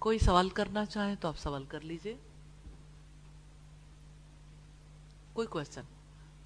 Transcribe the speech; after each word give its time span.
کوئی 0.00 0.18
سوال 0.18 0.48
کرنا 0.48 0.86
چاہیں 0.86 1.14
تو 1.20 1.28
آپ 1.28 1.38
سوال 1.38 1.64
کر 1.64 1.80
لیجیے۔ 1.80 2.14
کوئی 5.32 5.48
کوشچن 5.48 5.80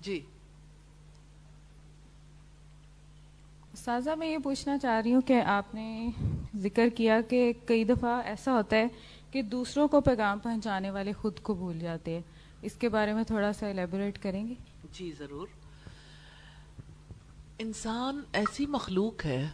جی۔ 0.01 0.25
سازا 3.77 4.15
میں 4.15 4.27
یہ 4.27 4.39
پوچھنا 4.39 4.79
چاہ 4.79 5.01
رہی 5.01 5.15
ہوں 5.15 5.21
کہ 5.21 5.41
آپ 5.41 5.75
نے 5.75 6.11
ذکر 6.57 6.89
کیا 6.97 7.21
کہ 7.21 7.53
کئی 7.67 7.85
دفعہ 7.85 8.21
ایسا 8.25 8.53
ہوتا 8.53 8.77
ہے 8.77 8.87
کہ 9.31 9.43
دوسروں 9.43 9.89
کو 9.89 10.01
پیغام 10.01 10.39
پہنچانے 10.39 10.91
والے 10.91 11.13
خود 11.13 11.41
کو 11.41 11.55
بھول 11.55 11.79
جاتے 11.79 12.15
ہیں۔ 12.15 12.23
اس 12.63 12.73
کے 12.75 12.89
بارے 12.89 13.13
میں 13.13 13.25
تھوڑا 13.25 13.53
سا 13.53 13.69
الیبوریٹ 13.69 14.23
کریں 14.23 14.49
گے؟ 14.49 14.55
جی 14.93 15.13
ضرور۔ 15.19 15.47
انسان 17.59 18.23
ایسی 18.33 18.67
مخلوق 18.67 19.27
ہے 19.27 19.49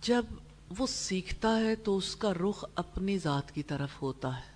جب 0.00 0.24
وہ 0.78 0.86
سیکھتا 0.86 1.56
ہے 1.56 1.76
تو 1.76 1.96
اس 1.96 2.16
کا 2.16 2.32
رخ 2.32 2.64
اپنی 2.74 3.18
ذات 3.18 3.52
کی 3.52 3.62
طرف 3.62 4.02
ہوتا 4.02 4.36
ہے۔ 4.36 4.52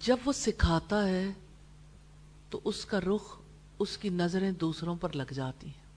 جب 0.00 0.16
وہ 0.24 0.32
سکھاتا 0.32 1.08
ہے 1.08 1.32
تو 2.50 2.60
اس 2.64 2.84
کا 2.84 3.00
رخ 3.00 3.38
اس 3.78 3.98
کی 3.98 4.08
نظریں 4.08 4.52
دوسروں 4.52 4.96
پر 4.96 5.12
لگ 5.12 5.32
جاتی 5.34 5.66
ہیں۔ 5.66 5.88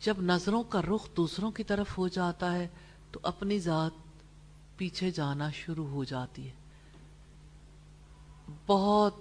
جب 0.00 0.14
نظروں 0.20 0.62
کا 0.62 0.82
رخ 0.82 1.08
دوسروں 1.16 1.50
کی 1.50 1.64
طرف 1.64 1.98
ہو 1.98 2.08
جاتا 2.08 2.54
ہے 2.54 2.68
تو 3.12 3.20
اپنی 3.22 3.58
ذات 3.58 3.90
پیچھے 4.76 5.10
جانا 5.10 5.50
شروع 5.50 5.86
ہو 5.86 6.04
جاتی 6.04 6.48
ہے۔ 6.48 6.52
بہت 8.66 9.14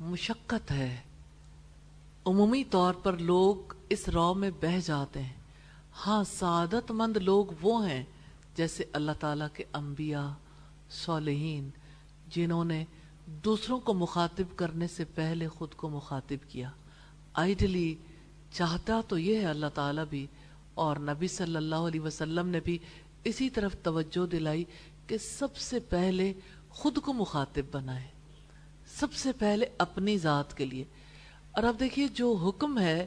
مشقت 0.00 0.70
ہے۔ 0.70 1.00
عمومی 2.26 2.64
طور 2.64 2.94
پر 2.94 3.16
لوگ 3.16 3.74
اس 3.88 4.08
رو 4.08 4.34
میں 4.34 4.50
بہ 4.60 4.80
جاتے 4.84 5.22
ہیں۔ 5.22 5.39
ہاں 5.96 6.24
سعادت 6.24 6.90
مند 6.90 7.16
لوگ 7.16 7.46
وہ 7.60 7.90
ہیں 7.90 8.04
جیسے 8.54 8.84
اللہ 8.92 9.12
تعالیٰ 9.20 9.46
کے 9.52 9.64
انبیاء، 9.72 10.28
صالحین، 10.90 11.70
جنہوں 12.28 12.64
نے 12.64 12.84
دوسروں 13.26 13.80
کو 13.80 13.94
مخاطب 13.94 14.56
کرنے 14.56 14.86
سے 14.86 15.04
پہلے 15.04 15.48
خود 15.48 15.74
کو 15.74 15.88
مخاطب 15.88 16.50
کیا۔ 16.50 16.70
آئیڈلی 17.34 17.94
چاہتا 18.52 19.00
تو 19.08 19.18
یہ 19.18 19.36
ہے 19.36 19.44
اللہ 19.44 19.66
تعالیٰ 19.74 20.04
بھی، 20.10 20.26
اور 20.74 20.96
نبی 20.96 21.28
صلی 21.28 21.56
اللہ 21.56 21.74
علیہ 21.74 22.00
وسلم 22.00 22.48
نے 22.48 22.60
بھی 22.60 22.78
اسی 23.24 23.50
طرف 23.50 23.76
توجہ 23.82 24.26
دلائی 24.26 24.64
کہ 25.06 25.18
سب 25.18 25.56
سے 25.56 25.78
پہلے 25.78 26.32
خود 26.70 26.98
کو 26.98 27.12
مخاطب 27.12 27.62
بنائے۔ 27.72 28.06
سب 28.86 29.12
سے 29.12 29.32
پہلے 29.32 29.66
اپنی 29.78 30.18
ذات 30.18 30.56
کے 30.56 30.64
لیے۔ 30.64 30.84
اور 31.52 31.62
اب 31.62 31.80
دیکھیے 31.80 32.08
جو 32.08 32.34
حکم 32.34 32.78
ہے 32.78 33.06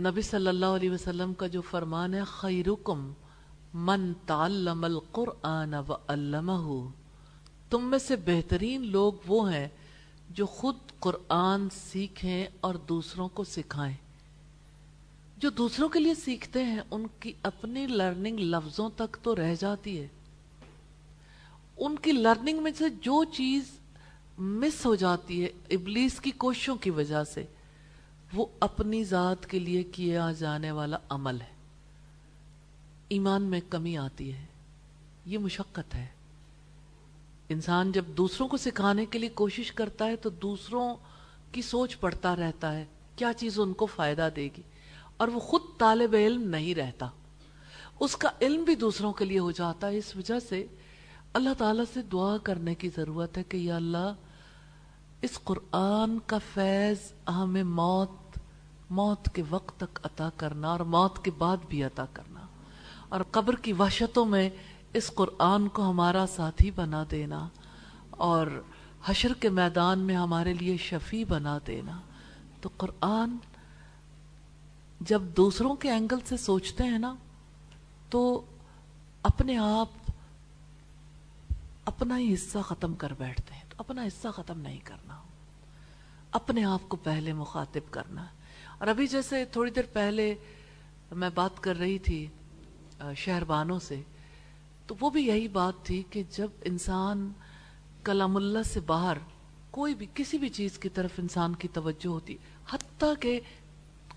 نبی 0.00 0.22
صلی 0.22 0.48
اللہ 0.48 0.66
علیہ 0.66 0.90
وسلم 0.90 1.34
کا 1.34 1.46
جو 1.46 1.60
فرمان 1.60 2.14
ہے، 2.14 2.20
خیرکم 2.26 3.12
من 3.74 4.12
تعلم 4.26 4.84
القرآن 4.84 5.74
و 5.74 6.88
تم 7.70 7.90
میں 7.90 7.98
سے 7.98 8.16
بہترین 8.16 8.86
لوگ 8.86 9.12
وہ 9.26 9.52
ہیں 9.52 9.68
جو 10.30 10.46
خود 10.46 10.76
قرآن 11.00 11.68
سیکھیں 11.70 12.46
اور 12.60 12.74
دوسروں 12.74 13.28
کو 13.28 13.44
سکھائیں۔ 13.44 13.96
جو 15.36 15.50
دوسروں 15.50 15.88
کے 15.88 15.98
لیے 15.98 16.14
سیکھتے 16.14 16.64
ہیں، 16.64 16.80
ان 16.90 17.06
کی 17.20 17.32
اپنی 17.42 17.86
لرننگ 17.86 18.38
لفظوں 18.38 18.90
تک 18.96 19.16
تو 19.22 19.36
رہ 19.36 19.54
جاتی 19.58 20.00
ہے۔ 20.00 20.08
ان 21.76 21.96
کی 21.96 22.12
لرننگ 22.12 22.62
میں 22.62 22.72
سے 22.78 22.88
جو 22.88 23.24
چیز 23.24 23.62
مس 24.38 24.86
ہو 24.86 24.94
جاتی 24.94 25.44
ہے، 25.44 25.48
ابلیس 25.70 26.20
کی 26.20 26.30
کوششوں 26.30 26.76
کی 26.76 26.90
وجہ 26.90 27.24
سے 27.24 27.44
وہ 28.34 28.46
اپنی 28.60 29.04
ذات 29.04 29.46
کے 29.46 29.58
لیے 29.58 29.82
کیا 29.82 30.32
جانے 30.38 30.70
والا 30.70 30.96
عمل 31.08 31.40
ہے۔ 31.40 31.60
ایمان 33.08 33.42
میں 33.42 33.60
کمی 33.70 33.98
آتی 33.98 34.34
ہے۔ 34.34 34.46
یہ 35.26 35.38
مشقت 35.38 35.94
ہے۔ 35.94 36.06
انسان 37.48 37.92
جب 37.92 38.04
دوسروں 38.06 38.48
کو 38.48 38.56
سکھانے 38.56 39.06
کے 39.06 39.18
لیے 39.18 39.28
کوشش 39.28 39.72
کرتا 39.72 40.04
ہے 40.04 40.16
تو 40.16 40.30
دوسروں 40.30 40.94
کی 41.52 41.62
سوچ 41.62 42.00
پڑتا 42.00 42.36
رہتا 42.36 42.76
ہے۔ 42.76 42.84
کیا 43.16 43.32
چیز 43.32 43.60
ان 43.60 43.72
کو 43.72 43.86
فائدہ 43.86 44.28
دے 44.36 44.48
گی؟ 44.56 44.62
اور 45.16 45.28
وہ 45.28 45.40
خود 45.40 45.62
طالب 45.78 46.14
علم 46.14 46.42
نہیں 46.42 46.74
رہتا۔ 46.74 47.08
اس 48.00 48.16
کا 48.16 48.30
علم 48.40 48.64
بھی 48.64 48.74
دوسروں 48.74 49.12
کے 49.12 49.24
لیے 49.24 49.38
ہو 49.38 49.50
جاتا 49.50 49.86
ہے۔ 49.86 49.98
اس 49.98 50.16
وجہ 50.16 50.40
سے 50.40 50.66
اللہ 51.32 51.54
تعالیٰ 51.58 51.84
سے 51.94 52.02
دعا 52.02 52.36
کرنے 52.36 52.74
کی 52.74 52.88
ضرورت 52.96 53.38
ہے 53.38 53.42
کہ 53.42 53.56
یا 53.56 53.76
اللہ، 53.76 54.12
اس 55.22 55.38
قرآن 55.44 56.18
کا 56.26 56.38
فیض 56.54 57.12
ہمیں 57.28 57.62
موت 57.62 58.10
موت 58.90 59.28
کے 59.34 59.42
وقت 59.50 59.80
تک 59.80 60.00
عطا 60.02 60.30
کرنا 60.36 60.68
اور 60.68 60.80
موت 60.80 61.24
کے 61.24 61.30
بعد 61.38 61.56
بھی 61.68 61.84
عطا 61.84 62.04
کرنا۔ 62.12 62.40
اور 63.08 63.20
قبر 63.30 63.56
کی 63.56 63.72
وحشتوں 63.72 64.26
میں 64.26 64.50
اس 64.92 65.10
قرآن 65.14 65.68
کو 65.68 65.90
ہمارا 65.90 66.24
ساتھی 66.28 66.70
بنا 66.70 67.04
دینا 67.10 67.48
اور 68.10 68.62
حشر 69.04 69.34
کے 69.34 69.48
میدان 69.48 69.98
میں 69.98 70.16
ہمارے 70.16 70.54
لیے 70.54 70.76
شفیع 70.76 71.24
بنا 71.28 71.58
دینا۔ 71.66 72.00
تو 72.60 72.68
قرآن 72.76 73.36
جب 75.00 75.22
دوسروں 75.22 75.74
کے 75.74 75.90
اینگل 75.90 76.18
سے 76.24 76.36
سوچتے 76.36 76.84
ہیں 76.84 76.98
نا، 76.98 77.14
تو 78.10 78.42
اپنے 79.22 79.58
آپ 79.58 80.10
اپنا 81.84 82.18
ہی 82.18 82.34
حصہ 82.34 82.58
ختم 82.58 82.94
کر 82.94 83.12
بیٹھتے 83.18 83.54
ہیں۔ 83.54 83.62
تو 83.68 83.76
اپنا 83.78 84.02
حصہ 84.02 84.28
ختم 84.28 84.60
نہیں 84.60 84.80
کرنا۔ 84.84 85.22
اپنے 86.32 86.64
آپ 86.64 86.88
کو 86.88 86.96
پہلے 86.96 87.32
مخاطب 87.32 87.92
کرنا۔ 87.92 88.26
اور 88.80 88.88
ابھی 88.88 89.06
جیسے 89.06 89.44
تھوڑی 89.52 89.70
دیر 89.70 89.86
پہلے 89.92 90.34
میں 91.12 91.28
بات 91.34 91.62
کر 91.62 91.78
رہی 91.78 91.98
تھی 91.98 92.26
شہربانوں 93.16 93.78
سے، 93.78 94.00
تو 94.86 94.94
وہ 95.00 95.10
بھی 95.10 95.26
یہی 95.26 95.48
بات 95.48 95.84
تھی 95.86 96.02
کہ 96.10 96.22
جب 96.30 96.50
انسان 96.64 97.28
کلام 98.04 98.36
اللہ 98.36 98.62
سے 98.66 98.80
باہر 98.86 99.18
کوئی 99.70 99.94
بھی، 99.94 100.06
کسی 100.14 100.38
بھی 100.38 100.48
چیز 100.48 100.78
کی 100.78 100.88
طرف 100.88 101.18
انسان 101.18 101.54
کی 101.54 101.68
توجہ 101.72 102.06
ہوتی، 102.06 102.36
حتیٰ 102.72 103.12
کہ 103.20 103.38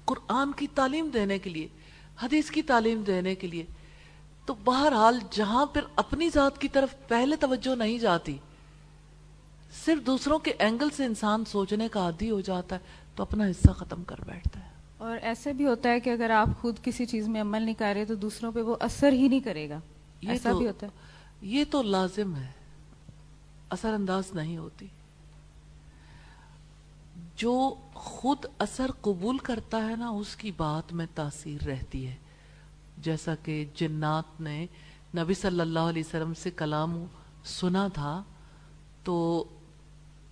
قرآن 0.05 0.51
کی 0.51 0.67
تعلیم 0.75 1.09
دینے 1.13 1.39
کے 1.39 1.49
لیے، 1.49 1.67
حدیث 2.21 2.51
کی 2.51 2.61
تعلیم 2.61 3.03
دینے 3.07 3.35
کے 3.35 3.47
لیے، 3.47 3.65
تو 4.45 4.53
بہرحال 4.63 5.19
جہاں 5.31 5.65
پھر 5.65 5.81
اپنی 5.95 6.29
ذات 6.33 6.61
کی 6.61 6.67
طرف 6.67 6.95
پہلے 7.07 7.35
توجہ 7.35 7.75
نہیں 7.75 7.97
جاتی، 7.97 8.37
صرف 9.85 10.05
دوسروں 10.05 10.39
کے 10.39 10.51
اینگل 10.59 10.89
سے 10.97 11.05
انسان 11.05 11.45
سوچنے 11.45 11.87
کا 11.91 11.99
عادی 11.99 12.29
ہو 12.31 12.41
جاتا 12.41 12.75
ہے۔ 12.75 13.01
تو 13.15 13.23
اپنا 13.23 13.45
حصہ 13.45 13.71
ختم 13.71 14.03
کر 14.03 14.15
بیٹھتا 14.25 14.59
ہے۔ 14.59 14.69
اور 14.97 15.17
ایسے 15.21 15.53
بھی 15.53 15.65
ہوتا 15.65 15.89
ہے 15.89 15.99
کہ 15.99 16.09
اگر 16.09 16.29
آپ 16.29 16.49
خود 16.61 16.75
کسی 16.83 17.05
چیز 17.05 17.27
میں 17.27 17.41
عمل 17.41 17.61
نہیں 17.61 17.75
کر 17.75 17.93
رہے 17.95 18.05
تو 18.05 18.15
دوسروں 18.15 18.51
پہ 18.51 18.61
وہ 18.61 18.75
اثر 18.79 19.11
ہی 19.11 19.27
نہیں 19.27 19.39
کرے 19.39 19.69
گا۔ 19.69 19.79
ایسا 20.21 20.49
بھی 20.57 20.67
ہوتا 20.67 20.87
ہے۔ 20.87 20.91
یہ 21.41 21.63
تو 21.71 21.81
لازم 21.81 22.35
ہے۔ 22.35 22.51
اثر 23.69 23.93
انداز 23.93 24.23
نہیں 24.33 24.57
ہوتی۔ 24.57 24.87
جو 27.35 27.75
خود 27.93 28.45
اثر 28.59 28.91
قبول 29.01 29.37
کرتا 29.37 29.89
ہے 29.89 29.95
نا 29.95 30.09
اس 30.09 30.35
کی 30.35 30.51
بات 30.57 30.93
میں 30.93 31.05
تاثیر 31.15 31.63
رہتی 31.63 32.07
ہے۔ 32.07 32.15
جیسا 32.97 33.35
کہ 33.35 33.65
جنات 33.75 34.41
نے 34.41 34.65
نبی 35.17 35.33
صلی 35.33 35.59
اللہ 35.59 35.79
علیہ 35.79 36.03
وسلم 36.07 36.33
سے 36.33 36.51
کلام 36.51 37.05
سنا 37.43 37.87
تھا 37.87 38.23
تو 39.03 39.43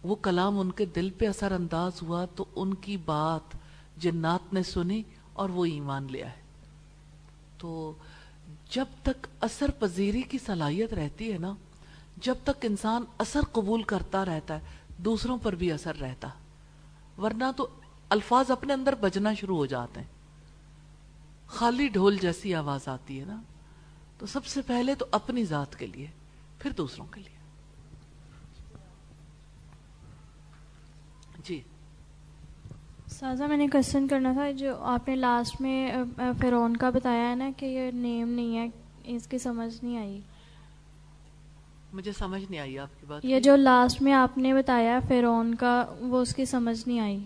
وہ 0.03 0.15
کلام 0.15 0.59
ان 0.59 0.71
کے 0.71 0.85
دل 0.85 1.09
پہ 1.09 1.27
اثر 1.27 1.51
انداز 1.51 2.01
ہوا 2.01 2.25
تو 2.35 2.45
ان 2.55 2.73
کی 2.73 2.97
بات 2.97 3.57
جنات 3.97 4.53
نے 4.53 4.63
سنی 4.63 5.03
اور 5.33 5.49
وہ 5.49 5.65
ایمان 5.65 6.07
لیا 6.09 6.31
ہے 6.31 6.41
تو 7.57 7.93
جب 8.69 8.85
تک 9.03 9.27
اثر 9.41 9.71
پذیری 9.71 10.21
کی 10.21 10.37
صلاحیت 10.45 10.93
رہتی 10.93 11.33
ہے 11.33 11.37
نا، 11.37 11.53
جب 12.17 12.35
تک 12.43 12.65
انسان 12.65 13.03
اثر 13.17 13.39
قبول 13.51 13.83
کرتا 13.83 14.25
رہتا 14.25 14.53
ہے، 14.53 14.59
دوسروں 14.97 15.37
پر 15.37 15.55
بھی 15.55 15.71
اثر 15.71 15.95
رہتا۔ 15.95 16.29
ورنہ 17.17 17.43
تو 17.57 17.67
الفاظ 18.09 18.51
اپنے 18.51 18.73
اندر 18.73 18.95
بجنا 18.95 19.33
شروع 19.33 19.57
ہو 19.57 19.65
جاتے 19.65 19.99
ہیں۔ 19.99 20.07
خالی 21.47 21.87
ڈھول 21.87 22.17
جیسی 22.17 22.55
آواز 22.55 22.87
آتی 22.87 23.19
ہے 23.19 23.25
نا۔ 23.25 23.41
تو 24.17 24.25
سب 24.25 24.45
سے 24.45 24.61
پہلے 24.61 24.95
تو 24.95 25.05
اپنی 25.11 25.45
ذات 25.45 25.75
کے 25.75 25.87
لیے، 25.87 26.07
پھر 26.59 26.71
دوسروں 26.71 27.05
کے 27.05 27.21
لیے 27.21 27.41
جی 31.43 31.61
سازا 33.21 33.47
میں 33.47 33.57
نے 33.57 33.67
کوشچن 33.67 34.07
کرنا 34.07 34.33
تھا 34.33 34.51
جو 34.51 34.77
آپ 34.79 35.07
نے 35.07 35.15
لاسٹ 35.15 35.61
میں 35.61 35.91
فرون 36.39 36.77
کا 36.77 36.89
بتایا 36.89 37.29
ہے 37.29 37.35
نا 37.35 37.49
کہ 37.57 37.65
یہ 37.65 37.91
نیم 37.91 38.29
نہیں 38.29 38.57
ہے 38.57 38.67
اس 39.03 39.27
کی 39.27 39.37
سمجھ 39.37 39.83
نہیں 39.83 39.97
آئی۔ 39.97 40.19
مجھے 41.93 42.11
سمجھ 42.11 42.43
نہیں 42.49 42.59
آئی 42.59 42.79
آپ 42.79 42.99
کی 42.99 43.05
بات۔ 43.05 43.25
یہ 43.25 43.39
جو 43.39 43.55
لاسٹ 43.55 44.01
میں 44.01 44.13
آپ 44.13 44.37
نے 44.37 44.53
بتایا 44.53 44.99
فرون 45.07 45.55
کا 45.55 45.85
وہ 45.99 46.21
اس 46.21 46.35
کی 46.35 46.45
سمجھ 46.45 46.87
نہیں 46.87 46.99
آئی۔ 46.99 47.19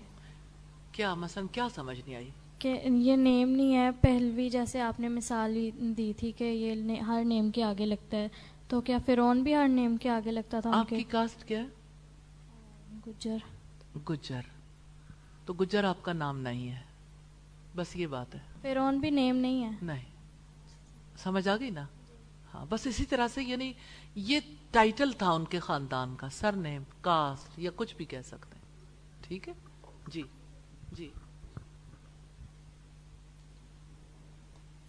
کیا 0.91 1.15
مثلا 1.15 1.43
کیا 1.51 1.67
سمجھ 1.75 1.99
نہیں 2.05 2.15
آئی؟ 2.15 2.29
کہ 2.59 2.79
یہ 2.85 3.15
نیم 3.15 3.49
نہیں 3.49 3.75
ہے 3.75 3.89
پہلوی 4.01 4.49
جیسے 4.49 4.81
آپ 4.81 4.99
نے 4.99 5.07
مثال 5.07 5.69
دی 5.97 6.13
تھی 6.17 6.31
کہ 6.31 6.43
یہ 6.43 6.95
ہر 7.01 7.23
نیم 7.25 7.49
کے 7.51 7.63
آگے 7.63 7.85
لگتا 7.85 8.17
ہے۔ 8.17 8.27
تو 8.67 8.81
کیا 8.81 8.97
فرون 9.05 9.43
بھی 9.43 9.55
ہر 9.55 9.67
نیم 9.67 9.97
کے 9.97 10.09
آگے 10.09 10.31
لگتا 10.31 10.59
تھا 10.59 10.71
آپ 10.73 10.89
کی 10.89 11.03
کاسٹ 11.03 11.43
کیا 11.43 11.63
گجر۔ 13.07 13.37
گجر۔ 14.09 14.39
تو 15.45 15.53
گجر 15.53 15.83
آپ 15.83 16.03
کا 16.03 16.13
نام 16.13 16.39
نہیں 16.39 16.69
ہے۔ 16.69 16.79
بس 17.75 17.95
یہ 17.95 18.07
بات 18.07 18.35
ہے۔ 18.35 18.39
فرون 18.61 18.99
بھی 18.99 19.09
نیم 19.09 19.35
نہیں 19.35 19.63
ہے۔ 19.63 19.69
نہیں۔ 19.81 20.03
سمجھ 21.23 21.47
آ 21.47 21.57
گئی 21.57 21.69
نا؟ 21.69 21.85
ہاں 22.53 22.65
بس 22.69 22.87
اسی 22.87 23.05
طرح 23.05 23.27
سے 23.33 23.43
یعنی 23.43 23.73
یہ 24.15 24.39
ٹائٹل 24.71 25.11
تھا 25.11 25.31
ان 25.31 25.45
کے 25.45 25.59
خاندان 25.59 26.15
کا 26.15 26.29
سر 26.29 26.51
نیم 26.51 26.83
کاسٹ 27.01 27.59
یا 27.59 27.71
کچھ 27.75 27.95
بھی 27.95 28.05
کہہ 28.05 28.21
سکتے 28.27 28.55
ہیں۔ 28.55 28.61
ٹھیک 29.27 29.47
ہے؟ 29.49 29.53
جی 30.07 30.21
جی۔ 30.91 31.09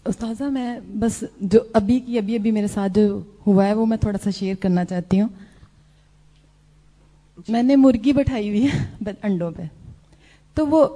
استاذہ 0.05 0.45
میں 0.45 0.81
بس 0.81 1.25
جو 1.41 1.61
ابھی 1.73 2.01
کی 2.01 2.19
ابھی 2.19 2.37
ابھی 2.37 2.51
میرے 2.51 2.67
ساتھ 2.67 2.93
جو 2.93 3.21
ہوا 3.47 3.67
ہے 3.67 3.75
وہ 3.75 3.87
میں 3.87 3.97
تھوڑا 3.97 4.19
سا 4.25 4.31
شیئر 4.31 4.55
کرنا 4.55 4.85
چاہتی 4.85 5.21
ہوں۔ 5.21 5.29
میں 7.49 7.63
نے 7.63 7.77
مرغی 7.77 8.13
بٹھائی 8.13 8.49
ہوئی 8.49 8.67
ہے 8.67 9.11
انڈوں 9.23 9.51
پہ۔ 9.51 9.63
تو 10.57 10.67
وہ 10.67 10.87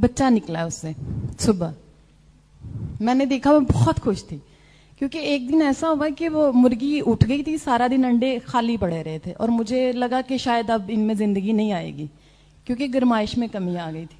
بچہ 0.00 0.24
نکلا 0.30 0.64
اس 0.64 0.74
سے 0.74 0.92
صبح۔ 1.38 1.70
میں 3.00 3.14
نے 3.14 3.24
دیکھا، 3.24 3.52
میں 3.52 3.60
بہت 3.60 4.00
خوش 4.00 4.24
تھی۔ 4.24 4.38
کیونکہ 4.98 5.18
ایک 5.18 5.48
دن 5.48 5.62
ایسا 5.62 5.90
ہوا 5.90 6.08
کہ 6.18 6.28
وہ 6.28 6.52
مرغی 6.54 7.00
اٹھ 7.06 7.28
گئی 7.28 7.42
تھی، 7.42 7.56
سارا 7.56 7.86
دن 7.90 8.04
انڈے 8.04 8.38
خالی 8.44 8.76
پڑے 8.76 9.04
رہے 9.04 9.18
تھے۔ 9.18 9.32
اور 9.32 9.48
مجھے 9.48 9.92
لگا 9.92 10.20
کہ 10.28 10.36
شاید 10.36 10.70
اب 10.70 10.82
ان 10.88 11.00
میں 11.00 11.14
زندگی 11.14 11.52
نہیں 11.52 11.72
آئے 11.72 11.94
گی، 11.94 12.06
کیونکہ 12.64 12.86
گرمائش 12.94 13.38
میں 13.38 13.48
کمی 13.48 13.78
آ 13.78 13.90
گئی 13.92 14.06
تھی۔ 14.06 14.18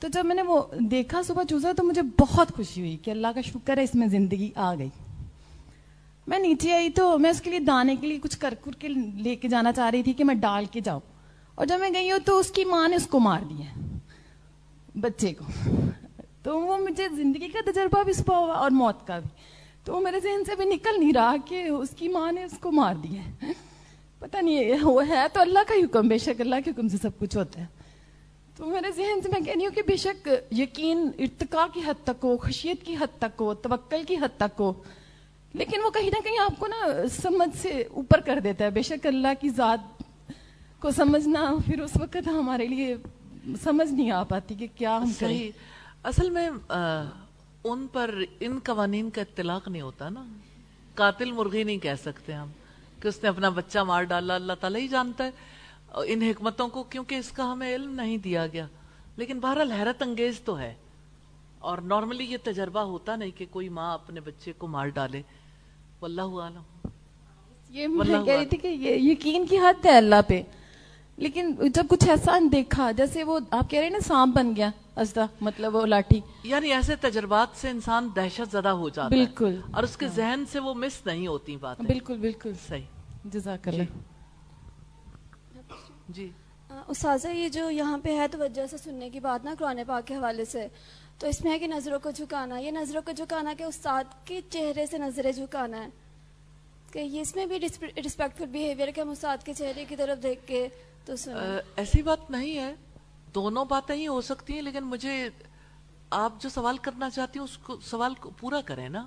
تو 0.00 0.08
جب 0.08 0.24
میں 0.24 0.34
نے 0.34 0.42
وہ 0.42 0.62
دیکھا 0.78 1.22
صبح 1.22 1.42
چوزا، 1.48 1.72
تو 1.76 1.82
مجھے 1.82 2.02
بہت 2.18 2.52
خوشی 2.56 2.80
ہوئی 2.80 2.96
کہ 2.96 3.10
اللہ 3.10 3.26
کا 3.34 3.40
شکر 3.40 3.78
ہے 3.78 3.82
اس 3.82 3.94
میں 3.94 4.06
زندگی 4.06 4.50
آ 4.54 4.74
گئی۔ 4.74 4.88
میں 6.26 6.38
نیچے 6.38 6.72
آئی 6.72 6.90
تو 6.90 7.18
میں 7.18 7.30
اس 7.30 7.40
کے 7.40 7.50
لیے 7.50 7.58
دانے 7.58 7.96
کے 7.96 8.06
لیے 8.06 8.18
کچھ 8.22 8.38
کر 8.38 8.54
کر 8.64 8.72
کے 8.72 8.88
لے 9.16 9.36
کے 9.36 9.48
جانا 9.48 9.72
چاہ 9.72 9.90
رہی 9.90 10.02
تھی 10.02 10.12
کہ 10.12 10.24
میں 10.24 10.34
ڈال 10.34 10.64
کے 10.70 10.80
جاؤں۔ 10.80 11.00
اور 11.60 11.66
جب 11.66 11.80
میں 11.80 11.90
گئی 11.94 12.10
ہوں 12.10 12.18
تو 12.24 12.38
اس 12.38 12.50
کی 12.50 12.64
ماں 12.64 12.88
نے 12.88 12.96
اس 12.96 13.06
کو 13.06 13.20
مار 13.20 13.40
دیا 13.40 13.80
بچے 14.94 15.32
کو۔ 15.32 15.70
تو 16.42 16.60
وہ 16.60 16.76
مجھے 16.76 17.08
زندگی 17.16 17.48
کا 17.48 17.70
تجربہ 17.70 18.02
بھی 18.02 18.10
اس 18.10 18.22
پہ 18.26 18.34
ہوا 18.34 18.54
اور 18.54 18.70
موت 18.70 19.06
کا 19.06 19.18
بھی۔ 19.18 19.28
تو 19.84 19.94
وہ 19.94 20.00
میرے 20.00 20.20
ذہن 20.20 20.44
سے 20.44 20.54
بھی 20.56 20.64
نکل 20.64 21.00
نہیں 21.00 21.12
رہا 21.12 21.34
کہ 21.44 21.64
اس 21.64 21.88
کی 21.96 22.08
ماں 22.08 22.32
نے 22.32 22.44
اس 22.44 22.58
کو 22.58 22.72
مار 22.72 22.94
دیا 22.94 23.22
ہے۔ 23.24 23.52
پتہ 24.18 24.36
نہیں، 24.36 24.74
وہ 24.82 25.08
ہے 25.08 25.26
تو 25.32 25.40
اللہ 25.40 25.58
کا 25.68 25.74
حکم، 25.74 26.08
بے 26.08 26.18
شک 26.18 26.40
اللہ 26.40 26.54
کے 26.64 26.70
حکم 26.70 26.88
سے 26.88 26.96
سب 27.02 27.18
کچھ 27.18 27.36
ہوتا 27.36 27.60
ہے۔ 27.60 27.66
تو 28.56 28.66
میرے 28.66 28.90
ذہن 28.96 29.20
سے 29.22 29.28
میں 29.28 29.40
کہہ 29.40 29.52
رہی 29.56 29.66
ہوں 29.66 29.74
کہ 29.74 29.82
بے 29.82 29.96
شک 29.96 30.28
یقین 30.50 31.10
ارتقا 31.18 31.66
کی 31.74 31.80
حد 31.86 32.04
تک 32.04 32.24
ہو، 32.24 32.36
خشیت 32.36 32.86
کی 32.86 32.96
حد 33.00 33.18
تک 33.18 33.40
ہو، 33.40 33.54
توکل 33.54 34.02
کی 34.08 34.16
حد 34.16 34.36
تک 34.36 34.60
ہو۔ 34.60 34.72
لیکن 35.52 35.80
وہ 35.84 35.90
کہیں 35.90 36.10
نہ 36.10 36.20
کہیں 36.24 36.38
آپ 36.38 36.58
کو 36.58 36.66
نا 36.66 36.86
سمجھ 37.22 37.56
سے 37.62 37.84
اوپر 37.90 38.20
کر 38.20 38.40
دیتا 38.44 38.64
ہے۔ 38.64 38.70
بے 38.70 38.82
شک 38.82 39.06
اللہ 39.06 39.28
کی 39.40 39.48
ذات 39.48 39.99
کو 40.80 40.90
سمجھنا 40.90 41.52
پھر 41.66 41.80
اس 41.80 41.90
وقت 42.00 42.28
ہمارے 42.28 42.66
لیے 42.66 42.96
سمجھ 43.62 43.92
نہیں 43.92 44.10
آ 44.10 44.22
پاتی 44.22 44.54
کہ 44.54 44.66
کیا 44.74 44.96
ہم 44.96 45.10
صحیح. 45.18 45.50
اصل 46.02 46.30
میں 46.30 46.50
ان 47.64 47.86
پر 47.92 48.14
ان 48.40 48.58
قوانین 48.64 49.10
کا 49.10 49.20
اطلاق 49.20 49.68
نہیں 49.68 49.82
ہوتا 49.82 50.08
نا۔ 50.08 50.24
قاتل 50.94 51.32
مرغی 51.32 51.62
نہیں 51.64 51.78
کہہ 51.78 52.00
سکتے 52.04 52.32
ہم 52.32 52.48
کہ 53.00 53.08
اس 53.08 53.22
نے 53.22 53.28
اپنا 53.28 53.48
بچہ 53.48 53.78
مار 53.78 54.02
ڈالا 54.02 54.34
اللہ 54.34 54.52
تعالیٰ 54.60 54.80
ہی 54.80 54.88
جانتا 54.88 55.24
ہے۔ 55.24 55.30
ان 56.06 56.22
حکمتوں 56.22 56.68
کو 56.68 56.82
کیونکہ 56.82 57.14
اس 57.14 57.30
کا 57.30 57.52
ہمیں 57.52 57.74
علم 57.74 57.94
نہیں 57.94 58.18
دیا 58.18 58.46
گیا۔ 58.46 58.66
لیکن 59.16 59.40
بہرحال 59.40 59.72
حیرت 59.72 60.02
انگیز 60.02 60.40
تو 60.40 60.58
ہے۔ 60.58 60.74
اور 61.58 61.78
نارملی 61.78 62.24
یہ 62.24 62.36
تجربہ 62.42 62.80
ہوتا 62.80 63.16
نہیں 63.16 63.30
کہ 63.38 63.46
کوئی 63.50 63.68
ماں 63.68 63.94
اپنے 63.94 64.20
بچے 64.20 64.52
کو 64.58 64.66
مار 64.66 64.88
ڈالے۔ 64.88 65.22
واللہ 66.00 66.22
عالم 66.22 66.88
یہ 67.70 67.86
میں 67.86 68.24
کہہ 68.24 68.34
رہی 68.34 68.46
تھی 68.46 68.56
کہ 68.56 68.68
یہ 68.68 69.12
یقین 69.12 69.46
کی 69.46 69.58
حد 69.58 69.86
ہے 69.86 69.96
اللہ 69.96 70.22
پہ۔ 70.28 70.42
لیکن 71.16 71.54
جب 71.74 71.86
کچھ 71.88 72.08
ایسا 72.08 72.38
دیکھا 72.52 72.90
جیسے 72.90 73.24
وہ 73.24 73.40
آپ 73.50 73.70
کہہ 73.70 73.78
رہے 73.78 73.86
ہیں 73.86 73.92
نا 73.92 74.00
سانپ 74.00 74.34
بن 74.34 74.56
گیا 74.56 74.70
ازدا 74.96 75.26
مطلب 75.40 75.74
وہ 75.74 75.86
لاٹھی۔ 75.86 76.20
یعنی 76.44 76.72
ایسے 76.72 76.96
تجربات 76.96 77.48
سے 77.54 77.68
انسان 77.70 78.08
دہشت 78.16 78.52
زدہ 78.52 78.68
ہو 78.68 78.88
جاتا 78.88 79.08
بالکل۔ 79.08 79.60
اور 79.70 79.82
اس 79.82 79.96
کے۔ 79.96 80.08
ذہن 80.08 80.44
سے 80.52 80.58
وہ 80.58 80.74
مس 80.74 81.06
نہیں 81.06 81.26
ہوتی 81.26 81.56
بات 81.56 81.80
بالکل 81.80 82.18
بالکل۔ 82.18 82.52
صحیح۔ 82.68 82.82
جزاک 83.24 83.68
اللہ 83.68 83.82
جی, 85.54 85.68
جی۔ 86.08 86.28
استاذہ 86.88 87.28
یہ 87.28 87.48
جو 87.48 87.70
یہاں 87.70 87.98
پہ 88.02 88.18
ہے 88.18 88.28
توجہ 88.28 88.66
سے 88.66 88.76
سننے 88.76 89.10
کی 89.10 89.20
بات 89.20 89.44
نا 89.44 89.54
قرآن 89.58 89.80
پاک 89.86 90.06
کے 90.06 90.14
حوالے 90.14 90.44
سے۔ 90.44 90.66
تو 91.18 91.26
اس 91.26 91.44
میں 91.44 91.52
ہے 91.52 91.58
کہ 91.58 91.66
نظروں 91.66 91.98
کو 92.02 92.10
جھکانا 92.10 92.58
یہ 92.58 92.70
نظروں 92.70 93.02
کو 93.04 93.12
جھکانا 93.12 93.54
کہ 93.58 93.62
استاد 93.62 94.04
کے 94.24 94.40
چہرے 94.50 94.86
سے 94.86 94.98
نظریں 94.98 95.32
جھکانا 95.32 95.82
ہے۔ 95.82 95.88
کہ 96.92 96.98
یہ 96.98 97.20
اس 97.20 97.36
میں 97.36 97.46
بھی 97.46 97.60
ریسپیکٹفل 97.60 98.46
بیہیویئر 98.46 98.88
کہ 98.94 99.00
ہم 99.00 99.10
استاد 99.10 99.38
کے 99.44 99.52
چہرے 99.52 99.84
کی 99.88 99.96
طرف 99.96 100.22
دیکھ 100.22 100.40
کے 100.46 100.68
تو 101.04 101.14
ایسی 101.76 102.02
بات 102.02 102.30
نہیں 102.30 102.58
ہے۔ 102.58 102.74
دونوں 103.34 103.64
باتیں 103.64 103.96
ہی 103.96 104.06
ہو 104.06 104.20
سکتی 104.20 104.52
ہیں 104.52 104.62
لیکن 104.62 104.84
مجھے 104.84 105.28
آپ 106.10 106.32
جو 106.40 106.48
سوال 106.48 106.78
کرنا 106.78 107.10
چاہتی 107.10 107.38
ہوں 107.38 107.44
اس 107.44 107.58
کو 107.58 107.80
سوال 107.80 108.14
کو 108.14 108.30
پورا 108.30 108.60
کریں 108.60 108.88
نا۔ 108.88 109.06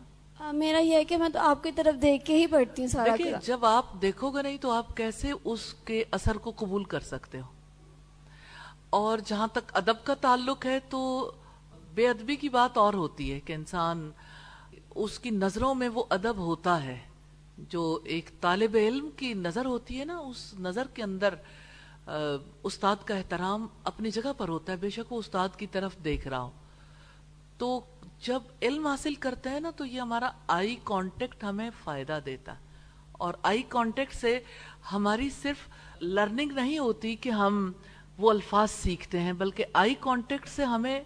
میرا 0.51 0.80
یہ 0.80 0.94
ہے 0.94 1.04
کہ 1.04 1.18
میں 1.18 1.30
تو 1.30 1.40
آپ 1.40 1.63
کی 1.63 1.72
طرف 1.72 2.01
دیکھ 2.01 2.25
کے 2.25 2.36
ہی 2.38 2.48
پڑھتی 2.48 2.81
ہوں 2.81 2.90
سارا 2.90 3.16
جب 3.44 3.66
آپ 3.66 3.86
دیکھو 4.01 4.30
گے 4.31 4.42
نہیں 4.42 4.57
تو 4.57 4.72
آپ 4.72 4.98
کیسے 4.98 5.31
اس 5.44 5.74
کے 5.74 6.04
اثر 6.12 6.38
کو 6.38 6.51
قبول 6.56 6.84
کر 6.84 7.00
سکتے 7.00 7.40
ہو۔ 7.42 7.45
اور 8.89 9.18
جہاں 9.25 9.48
تک 9.48 9.72
ادب 9.74 10.04
کا 10.04 10.13
تعلق 10.13 10.66
ہے 10.66 10.80
تو 10.89 11.31
بے 11.94 12.10
ادبی 12.10 12.36
کی 12.36 12.50
بات 12.50 12.78
اور 12.78 12.94
ہوتی 12.94 13.34
ہے 13.34 13.39
کہ 13.39 13.54
انسان 13.54 14.12
اس 14.96 15.19
کی 15.19 15.30
نظروں 15.30 15.75
میں 15.75 15.89
وہ 15.89 16.04
ادب 16.10 16.38
ہوتا 16.38 16.84
ہے۔ 16.84 17.00
جو 17.57 18.00
ایک 18.04 18.30
طالب 18.42 18.75
علم 18.75 19.10
کی 19.18 19.34
نظر 19.34 19.66
ہوتی 19.66 20.00
ہے 20.00 20.06
نا 20.06 20.18
اس 20.18 20.54
نظر 20.60 20.88
کے 20.94 21.04
اندر 21.04 21.34
استاد 22.07 22.95
کا 23.05 23.15
احترام 23.15 23.67
اپنی 23.83 24.11
جگہ 24.11 24.31
پر 24.38 24.50
ہوتا 24.50 24.71
ہے، 24.71 24.77
بے 24.77 24.89
شک 24.89 25.13
وہ 25.13 25.19
استاد 25.19 25.50
کی 25.57 25.67
طرف 25.67 25.95
دیکھ 26.03 26.27
رہا 26.27 26.41
ہو 26.41 26.51
تو 27.57 27.79
جب 28.25 28.41
علم 28.61 28.88
حاصل 28.88 29.15
کرتے 29.15 29.50
ہیں 29.50 29.59
نا، 29.59 29.69
تو 29.69 29.85
یہ 29.85 30.01
ہمارا 30.01 30.31
آئی 30.47 30.75
کانٹیکٹ 30.83 31.44
ہمیں 31.44 31.69
فائدہ 31.83 32.19
دیتا 32.25 32.53
اور 33.11 33.33
آئی 33.44 33.61
کانٹیکٹ 33.69 34.15
سے 34.15 34.39
ہماری 34.91 35.29
صرف 35.29 35.67
لرننگ 36.01 36.51
نہیں 36.51 36.77
ہوتی 36.77 37.15
کہ 37.15 37.29
ہم 37.29 37.71
وہ 38.17 38.29
الفاظ 38.29 38.71
سیکھتے 38.71 39.19
ہیں، 39.19 39.33
بلکہ 39.33 39.65
آئی 39.73 39.95
کانٹیکٹ 40.00 40.47
سے 40.50 40.63
ہمیں 40.63 41.00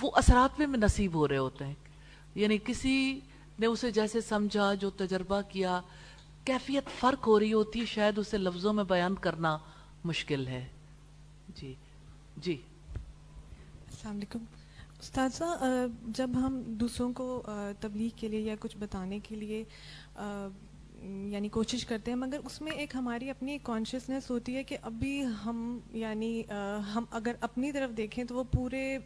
وہ 0.00 0.10
اثرات 0.14 0.58
میں 0.58 0.66
نصیب 0.66 1.14
ہو 1.14 1.28
رہے 1.28 1.38
ہوتے 1.38 1.66
ہیں۔ 1.66 1.74
یعنی 2.34 2.58
کسی 2.64 3.20
نے 3.58 3.66
اسے 3.66 3.90
جیسے 3.90 4.20
سمجھا، 4.20 4.74
جو 4.74 4.90
تجربہ 4.90 5.40
کیا، 5.48 5.80
کیفیت 6.44 6.88
فرق 7.00 7.26
ہو 7.26 7.38
رہی 7.40 7.52
ہوتی 7.52 7.80
ہے 7.80 7.84
شاید 7.84 8.18
اسے 8.18 8.38
لفظوں 8.38 8.72
میں 8.72 8.84
بیان 8.84 9.14
کرنا 9.14 9.58
مشکل 10.04 10.46
ہے۔ 10.48 10.66
جی 11.54 11.74
جی۔ 12.36 12.60
السلام 13.88 14.16
علیکم۔ 14.16 14.44
استاذہ 15.00 15.44
جب 16.08 16.30
ہم 16.34 16.62
دوسروں 16.80 17.12
کو 17.12 17.42
تبلیغ 17.80 18.10
کے 18.16 18.28
لیے 18.28 18.40
یا 18.40 18.54
کچھ 18.60 18.76
بتانے 18.76 19.18
کے 19.22 19.36
لیے 19.36 19.64
یعنی 21.02 21.48
کوشش 21.48 21.86
کرتے 21.86 22.10
ہیں، 22.10 22.18
مگر 22.18 22.38
اس 22.44 22.60
میں 22.62 22.72
ایک 22.72 22.94
ہماری 22.94 23.30
اپنی 23.30 23.58
کانشیسنیس 23.62 24.30
ہوتی 24.30 24.56
ہے 24.56 24.62
کہ 24.62 24.76
ابھی 24.82 25.24
ہم 25.44 25.78
یعنی 25.92 26.42
ہم 26.94 27.04
اگر 27.10 27.32
اپنی 27.40 27.72
طرف 27.72 27.96
دیکھیں 27.96 28.24
تو 28.24 28.34
وہ 28.34 28.44
پورے 28.50 28.98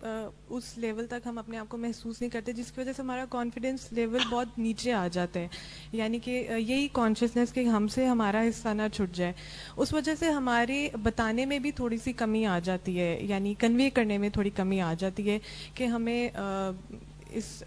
اس 0.49 0.79
لیول 0.79 1.07
تک 1.07 1.26
ہم 1.26 1.38
اپنے 1.38 1.59
آپ 1.59 1.69
کو 1.69 1.76
محسوس 1.76 2.21
نہیں 2.21 2.31
کرتے، 2.31 2.53
جس 2.53 2.73
کی 2.73 2.81
وجہ 2.81 2.93
سے 2.93 3.03
ہمارا 3.03 3.25
کانفیڈینس 3.31 3.93
لیول 3.93 4.21
بہت 4.31 4.59
نیچے 4.59 4.93
آ 4.93 5.09
جاتا 5.09 5.41
ہے۔ 5.41 5.49
یعنی 5.93 6.19
کہ 6.19 6.47
یہی 6.59 6.88
کانشیسنیس 6.93 7.53
کہ 7.53 7.61
ہم 7.61 7.88
سے 7.88 8.07
ہمارا 8.07 8.43
حصہ 8.43 8.69
نہ 8.69 8.83
چھٹ 8.93 9.17
جائے۔ 9.17 9.33
اس 9.76 9.93
وجہ 9.93 10.15
سے 10.15 10.31
ہمارے 10.31 10.88
بتانے 11.03 11.47
میں 11.47 11.59
بھی 11.59 11.71
تھوڑی 11.71 11.97
سی 11.97 12.12
کمی 12.12 12.47
آ 12.47 12.59
جاتی 12.59 12.99
ہے 13.00 13.19
یعنی 13.23 13.55
کنوے 13.59 13.91
کرنے 13.91 14.19
میں 14.19 14.29
تھوڑی 14.29 14.50
کمی 14.50 14.81
آ 14.81 14.95
جاتی 14.95 15.31
ہے 15.31 15.38
کہ 15.75 15.85
ہمیں 15.85 16.29
اس 17.31 17.62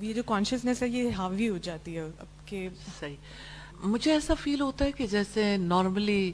یہ 0.00 0.12
جو 0.12 0.22
کانشیسنیس 0.22 0.82
ہے، 0.82 0.88
یہ 0.88 1.10
حاوی 1.10 1.48
ہو 1.48 1.58
جاتی 1.58 1.96
ہے 1.96 2.04
کہ 2.46 2.68
صحیح۔ 3.00 3.16
مجھے 3.84 4.12
ایسا 4.12 4.34
فیل 4.34 4.60
ہوتا 4.60 4.84
ہے 4.84 4.92
کہ 4.92 5.06
جیسے 5.06 5.56
نارملی 5.56 6.32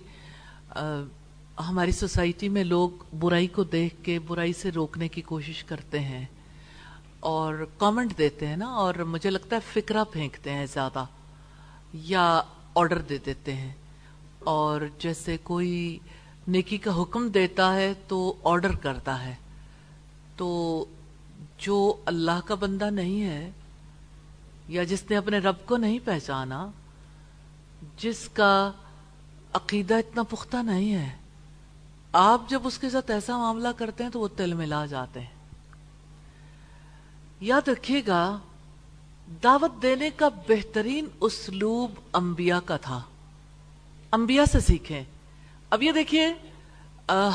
ہماری 1.69 1.93
سوسائٹی 1.93 2.49
میں 2.49 2.65
لوگ 2.65 2.91
برائی 3.19 3.47
کو 3.47 3.65
دیکھ 3.65 3.95
کے 4.03 4.19
برائی 4.19 4.53
سے 4.53 4.71
روکنے 4.71 5.09
کی 5.09 5.23
کوشش 5.23 5.63
کرتے 5.65 6.01
ہیں 6.01 6.25
اور 7.21 7.65
کامنٹ 7.79 8.17
دیتے 8.19 8.47
ہیں 8.47 8.57
نا، 8.57 8.67
اور 8.67 8.95
مجھے 8.95 9.31
لگتا 9.31 9.57
ہے 9.57 9.61
فکرہ 9.73 10.05
پھینکتے 10.05 10.53
ہیں 10.53 10.67
زیادہ 10.67 11.05
یا 11.93 12.43
آرڈر 12.75 12.99
دے 12.99 13.19
دیتے 13.27 13.55
ہیں۔ 13.55 13.73
اور 14.39 14.81
جیسے 14.99 15.37
کوئی 15.43 15.99
نیکی 16.49 16.77
کا 16.77 17.01
حکم 17.03 17.29
دیتا 17.29 17.75
ہے 17.77 17.93
تو 18.09 18.33
آرڈر 18.45 18.77
کرتا 18.77 19.25
ہے۔ 19.27 19.35
تو 20.37 20.85
جو 21.59 21.97
اللہ 22.07 22.41
کا 22.45 22.55
بندہ 22.55 22.91
نہیں 22.91 23.23
ہے 23.23 23.51
یا 24.69 24.85
جس 24.85 25.05
نے 25.11 25.17
اپنے 25.17 25.39
رب 25.39 25.67
کو 25.67 25.77
نہیں 25.77 25.99
پہچانا 26.05 26.67
جس 27.99 28.29
کا 28.29 28.73
عقیدہ 29.53 29.95
اتنا 29.95 30.23
پختہ 30.23 30.57
نہیں 30.57 30.95
ہے۔ 30.95 31.17
آپ 32.13 32.49
جب 32.49 32.61
اس 32.65 32.79
کے 32.79 32.91
ساتھ 32.91 33.11
ایسا 33.11 33.39
معاملہ 33.39 33.69
کرتے 33.77 34.05
ہیں 34.05 34.11
تو 34.11 34.21
وہ 34.21 34.29
تل 34.37 34.55
ملا 34.55 34.87
جاتے 34.87 35.21
ہیں۔ 35.21 35.41
یاد 37.41 37.69
رکھیے 37.69 38.03
گا، 38.07 38.39
دعوت 39.45 39.83
دینے 39.83 40.11
کا 40.11 40.29
بہترین 40.29 41.07
اسلوب 41.21 41.91
انبیاء 42.13 42.59
کا 42.65 42.77
تھا۔ 42.77 43.03
انبیاء 44.13 44.45
سے 44.45 44.61
سیکھیں۔ 44.61 45.05
اب 45.71 45.83
یہ 45.83 45.93
دیکھیے 45.93 46.33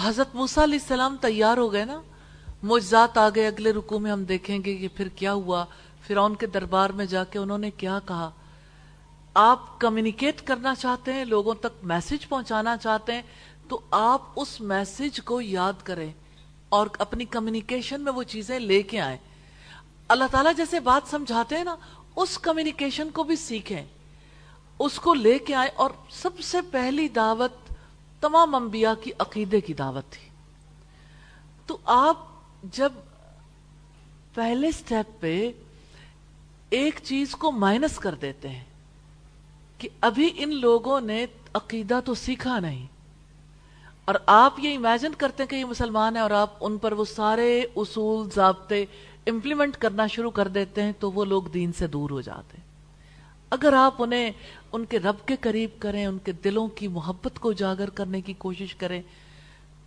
حضرت 0.03 0.35
موسیٰ 0.35 0.63
علیہ 0.63 0.79
السلام 0.81 1.17
تیار 1.21 1.57
ہو 1.57 1.73
گئے 1.73 1.85
نا۔ 1.85 2.01
مجزات 2.63 3.17
آ 3.17 3.29
گئے، 3.29 3.47
اگلے 3.47 3.71
رکو 3.71 3.99
میں 3.99 4.11
ہم 4.11 4.23
دیکھیں 4.23 4.59
گے 4.65 4.75
کہ 4.75 4.87
پھر 4.95 5.07
کیا 5.07 5.33
ہوا۔ 5.33 5.65
فرعون 6.07 6.35
کے 6.35 6.47
دربار 6.47 6.89
میں 6.89 7.05
جا 7.05 7.23
کے 7.23 7.39
انہوں 7.39 7.57
نے 7.57 7.71
کیا 7.71 7.99
کہا۔ 8.05 8.29
آپ 9.37 9.79
کمیونیکیٹ 9.79 10.41
کرنا 10.41 10.75
چاہتے 10.75 11.13
ہیں، 11.13 11.25
لوگوں 11.25 11.53
تک 11.53 11.83
میسج 11.83 12.29
پہنچانا 12.29 12.77
چاہتے 12.77 13.13
ہیں، 13.13 13.21
تو 13.67 13.79
آپ 13.91 14.21
اس 14.35 14.61
میسج 14.61 15.21
کو 15.21 15.41
یاد 15.41 15.73
کریں 15.83 16.13
اور 16.69 16.87
اپنی 16.99 17.25
کمیونیکیشن 17.25 18.01
میں 18.01 18.11
وہ 18.11 18.23
چیزیں 18.23 18.59
لے 18.59 18.83
کے 18.83 19.01
آئیں۔ 19.01 19.17
اللہ 20.07 20.23
تعالیٰ 20.31 20.51
جیسے 20.57 20.79
بات 20.79 21.09
سمجھاتے 21.09 21.57
ہیں 21.57 21.63
نا، 21.63 21.75
اس 22.15 22.37
کمیونیکیشن 22.37 23.09
کو 23.09 23.23
بھی 23.23 23.35
سیکھیں۔ 23.35 23.85
اس 24.79 24.99
کو 24.99 25.13
لے 25.13 25.39
کے 25.39 25.55
آئیں 25.55 25.71
اور 25.75 25.89
سب 26.09 26.39
سے 26.39 26.57
پہلی 26.71 27.07
دعوت 27.07 27.73
تمام 28.21 28.55
انبیاء 28.55 29.03
کی 29.03 29.11
عقیدے 29.19 29.61
کی 29.61 29.73
دعوت 29.73 30.11
تھی۔ 30.11 30.29
تو 31.65 31.77
آپ 31.85 32.17
جب 32.63 32.93
پہلے 34.33 34.71
سٹیپ 34.71 35.21
پہ 35.21 35.51
ایک 36.69 36.99
چیز 37.03 37.31
کو 37.31 37.51
مائنس 37.51 37.99
کر 37.99 38.15
دیتے 38.15 38.49
ہیں 38.49 38.63
کہ 39.77 39.89
ابھی 40.01 40.29
ان 40.36 40.60
لوگوں 40.62 41.01
نے 41.01 41.25
عقیدہ 41.53 42.00
تو 42.05 42.13
سیکھا 42.13 42.60
نہیں۔ 42.60 42.88
اور 44.05 44.15
آپ 44.25 44.53
یہ 44.60 44.75
امیجن 44.75 45.12
کرتے 45.17 45.44
ہیں 45.44 45.50
کہ 45.50 45.55
یہ 45.55 45.65
مسلمان 45.65 46.15
ہیں 46.15 46.24
اور 46.24 46.32
آپ 46.32 46.50
ان 46.62 46.77
پر 46.77 46.91
وہ 46.91 47.05
سارے 47.05 47.65
اصول، 47.75 48.29
ضابطے 48.36 48.86
امپلیمنٹ 49.27 49.77
کرنا 49.77 50.08
شروع 50.08 50.32
کر 50.32 50.48
دیتے 50.48 50.84
ہیں 50.84 50.91
تو 51.00 51.12
وہ 51.12 51.25
لوگ 51.25 51.44
دین 51.44 51.74
سے 51.74 51.88
دور 51.88 52.10
ہو 52.10 52.22
جاتے 52.22 52.58
ہیں۔ 52.58 52.65
اگر 53.50 53.74
آپ 53.74 53.94
انہیں، 53.98 54.32
ان 54.72 54.86
کے 54.86 55.00
رب 55.00 55.15
کے 55.25 55.36
قریب 55.41 55.70
کریں، 55.79 56.05
ان 56.05 56.17
کے 56.17 56.32
دلوں 56.32 56.67
کی 56.67 56.88
محبت 56.88 57.39
کو 57.39 57.50
اجاگر 57.50 57.89
کرنے 57.89 58.22
کی 58.22 58.34
کوشش 58.34 58.75
کریں، 58.75 59.01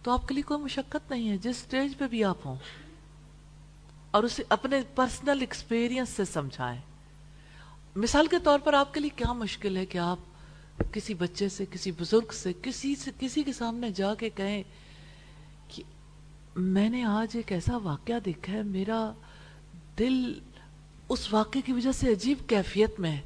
تو 0.03 0.11
آپ 0.11 0.29
کے 0.29 0.35
لیے 0.35 0.43
کوئی 0.43 0.61
مشقت 0.61 1.11
نہیں 1.11 1.29
ہے۔ 1.29 1.37
جس 1.37 1.57
سٹیج 1.57 1.99
پہ 1.99 2.07
بھی 2.07 2.25
آپ 2.25 2.37
ہوں 2.47 2.57
اور 4.11 4.23
اسے 4.23 4.43
اپنے 4.49 4.81
پرسنل 4.95 5.41
ایکسپیرینس 5.41 6.09
سے 6.09 6.25
سمجھائیں۔ 6.25 6.81
مثال 7.97 8.27
کے 8.27 8.37
طور 8.45 8.59
پر 8.59 8.73
آپ 8.73 8.95
کے 8.95 9.01
لیے 9.01 9.11
کیا 9.17 9.33
مشکل 9.33 9.77
ہے 9.77 9.87
کہ 9.87 9.99
آپ 9.99 10.19
کسی 10.93 11.15
بچے 11.15 11.49
سے، 11.49 11.65
کسی 11.71 11.93
بزرگ 11.93 12.33
سے، 12.33 12.53
کسی 12.63 12.95
سے، 12.95 13.11
کسی 13.19 13.43
کے 13.43 13.53
سامنے 13.53 13.91
جا 13.91 14.15
کے 14.15 14.31
کہیں 14.31 14.63
کہ 15.69 15.83
میں 16.57 16.89
نے 16.89 17.05
آج 17.05 17.37
ایک 17.37 17.53
ایسا 17.53 17.77
واقعہ 17.77 18.19
دیکھا 18.25 18.53
ہے، 18.53 18.63
میرا 18.63 19.13
دل 19.99 20.41
اس 21.09 21.33
واقعے 21.33 21.61
کی 21.67 21.73
وجہ 21.73 21.93
سے 21.93 22.13
عجیب 22.13 22.49
کیفیت 22.49 23.01
میں 23.01 23.11
ہے 23.11 23.21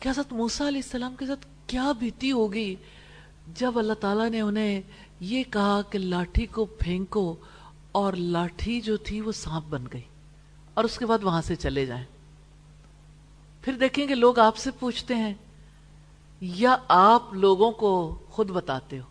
کہ 0.00 0.08
حضرت 0.08 0.32
موسیٰ 0.32 0.66
علیہ 0.66 0.80
السلام 0.84 1.14
کے 1.16 1.26
ساتھ 1.26 1.46
کیا 1.66 1.92
بیتی 1.92 2.32
ہوگی 2.32 2.74
جب 3.54 3.78
اللہ 3.78 3.92
تعالیٰ 3.92 4.30
نے 4.30 4.40
انہیں 4.40 4.80
یہ 5.20 5.42
کہا 5.50 5.80
کہ 5.90 5.98
لاٹھی 5.98 6.46
کو 6.46 6.64
پھینکو 6.64 7.36
اور 7.92 8.12
لاٹھی 8.12 8.80
جو 8.80 8.96
تھی 8.96 9.20
وہ 9.20 9.32
سانپ 9.32 9.64
بن 9.64 9.84
گئی 9.92 10.02
اور 10.74 10.84
اس 10.84 10.98
کے 10.98 11.06
بعد 11.06 11.18
وہاں 11.22 11.42
سے 11.42 11.56
چلے 11.56 11.86
جائیں۔ 11.86 12.04
پھر 13.68 13.76
دیکھیں 13.76 14.06
کہ 14.06 14.14
لوگ 14.14 14.38
آپ 14.38 14.56
سے 14.56 14.70
پوچھتے 14.70 15.14
ہیں، 15.14 15.34
یا 16.40 16.76
آپ 16.88 17.34
لوگوں 17.34 17.72
کو 17.72 18.18
خود 18.28 18.50
بتاتے 18.50 18.98
ہو 18.98 19.04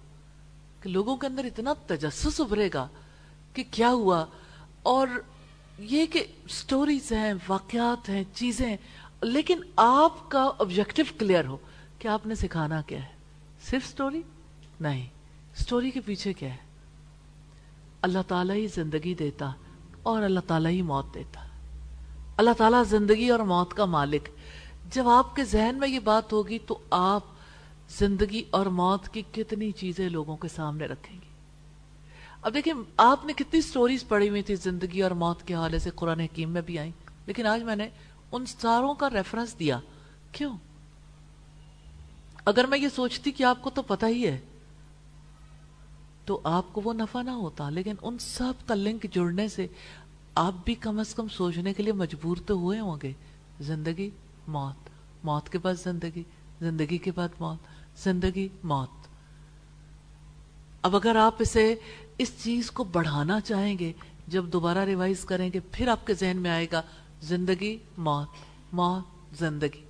کہ 0.82 0.90
لوگوں 0.90 1.18
کے 1.18 1.28
اندر 1.28 1.46
اتنا 1.46 1.74
تجسس 1.88 2.42
ابھرے 2.42 2.70
گا 2.74 2.88
کہ 3.54 3.64
کیا 3.72 3.90
ہوا؟ 3.90 4.26
اور 4.84 5.08
یہ 5.80 6.06
کہ 6.06 6.26
سٹوریز 6.50 7.12
ہیں، 7.12 7.34
واقعات 7.48 8.10
ہیں، 8.10 8.24
چیزیں 8.34 8.78
لیکن 9.22 9.62
آپ 9.76 10.30
کا 10.30 10.52
آبجیکٹو 10.60 11.04
کلیئر 11.18 11.46
ہو 11.46 11.58
کہ 12.00 12.08
آپ 12.08 12.28
نے 12.28 12.36
سکھانا 12.36 12.82
کیا 12.82 13.04
ہے۔ 13.04 13.14
صرف 13.70 13.86
سٹوری 13.86 14.22
نہیں 14.80 15.08
سٹوری 15.56 15.92
کے 15.92 16.00
پیچھے 16.00 16.34
کیا 16.34 16.50
ہے؟ 16.50 16.58
اللہ 18.02 18.20
تعالیٰ 18.28 18.56
ہی 18.56 18.68
زندگی 18.68 19.14
دیتا 19.14 19.52
اور 20.04 20.22
اللہ 20.22 20.40
تعالیٰ 20.48 20.72
ہی 20.72 20.82
موت 20.82 21.14
دیتا۔ 21.14 21.47
اللہ 22.38 22.52
تعالیٰ 22.58 22.84
زندگی 22.84 23.30
اور 23.30 23.40
موت 23.40 23.74
کا 23.74 23.86
مالک 23.86 24.30
جب 24.92 25.08
آپ 25.08 25.36
کے 25.36 25.44
ذہن 25.44 25.76
میں 25.80 25.88
یہ 25.88 26.00
بات 26.00 26.34
ہوگی 26.34 26.60
تو 26.60 26.80
آپ 26.90 27.24
زندگی 27.90 28.44
اور 28.50 28.66
موت 28.66 29.10
کی 29.10 29.22
کتنی 29.32 29.72
چیزیں 29.72 30.10
لوگوں 30.10 30.38
کے 30.38 30.48
سامنے 30.48 30.86
رکھیں 30.86 31.22
گے۔ 31.22 31.28
اب 32.42 32.54
دیکھیں، 32.54 32.74
آپ 32.98 33.26
نے 33.26 33.34
کتنی 33.34 33.62
سٹوریز 33.62 34.08
پڑھی 34.08 34.30
ہوئی 34.30 34.42
تھی 34.42 34.56
زندگی 34.56 35.02
اور 35.02 35.12
موت 35.12 35.44
کے 35.44 35.56
حوالے 35.56 35.80
سے، 35.80 35.90
قرآن 35.96 36.20
حکیم 36.20 36.50
میں 36.50 36.62
بھی 36.62 36.80
آئیں۔ 36.80 36.92
لیکن 37.26 37.46
آج 37.46 37.64
میں 37.64 37.76
نے 37.76 37.90
ان 38.32 38.46
ساروں 38.46 38.94
کا 38.94 39.10
ریفرنس 39.10 39.60
دیا۔ 39.60 39.80
کیوں؟ 40.32 40.58
اگر 42.46 42.66
میں 42.66 42.78
یہ 42.78 42.88
سوچتی 42.96 43.32
کہ 43.32 43.44
آپ 43.44 43.62
کو 43.62 43.70
تو 43.70 43.82
پتہ 43.82 44.06
ہی 44.06 44.28
ہے، 44.28 44.40
تو 46.26 46.42
آپ 46.44 46.66
کو 46.72 46.82
وہ 46.84 46.94
نفع 46.94 47.22
نہ 47.22 47.30
ہوتا، 47.30 47.70
لیکن 47.70 47.94
ان 48.02 48.18
سب 48.18 48.54
کا 48.68 48.76
لنک 48.76 49.06
جڑنے 49.12 49.48
سے 49.48 49.68
آپ 50.38 50.54
بھی 50.66 50.76
کم 50.76 51.00
از 51.00 51.16
کم 51.16 51.28
سوچنے 51.28 51.74
کے 51.74 51.84
لیے 51.84 51.94
مجبور 51.94 52.38
تو 52.46 52.54
ہوئے 52.54 52.80
ہوں 52.80 52.98
گے۔ 53.04 53.14
زندگی، 53.60 54.10
موت۔ 54.48 54.90
موت 55.24 55.50
کے 55.50 55.58
بعد 55.58 55.74
زندگی 55.84 56.24
زندگی 56.60 56.98
کے 56.98 57.12
بعد 57.12 57.28
موت۔ 57.40 57.58
زندگی، 58.04 58.48
موت۔ 58.64 59.08
اب 60.82 60.96
اگر 60.96 61.16
آپ 61.16 61.36
اسے 61.40 61.76
اس 62.18 62.32
چیز 62.44 62.72
کو 62.72 62.84
بڑھانا 62.84 63.42
چاہیں 63.42 63.80
گے، 63.80 63.94
جب 64.28 64.46
دوبارہ 64.46 64.78
ریوائز 64.78 65.26
کریں 65.26 65.50
گے، 65.54 65.60
پھر 65.72 65.88
آپ 65.88 66.08
کے 66.08 66.14
ذہن 66.14 66.38
میں 66.38 66.52
آئے 66.52 66.68
گا، 66.72 66.82
زندگی، 67.22 67.78
موت 67.98 68.28
موت، 68.74 69.40
زندگی۔ 69.40 69.84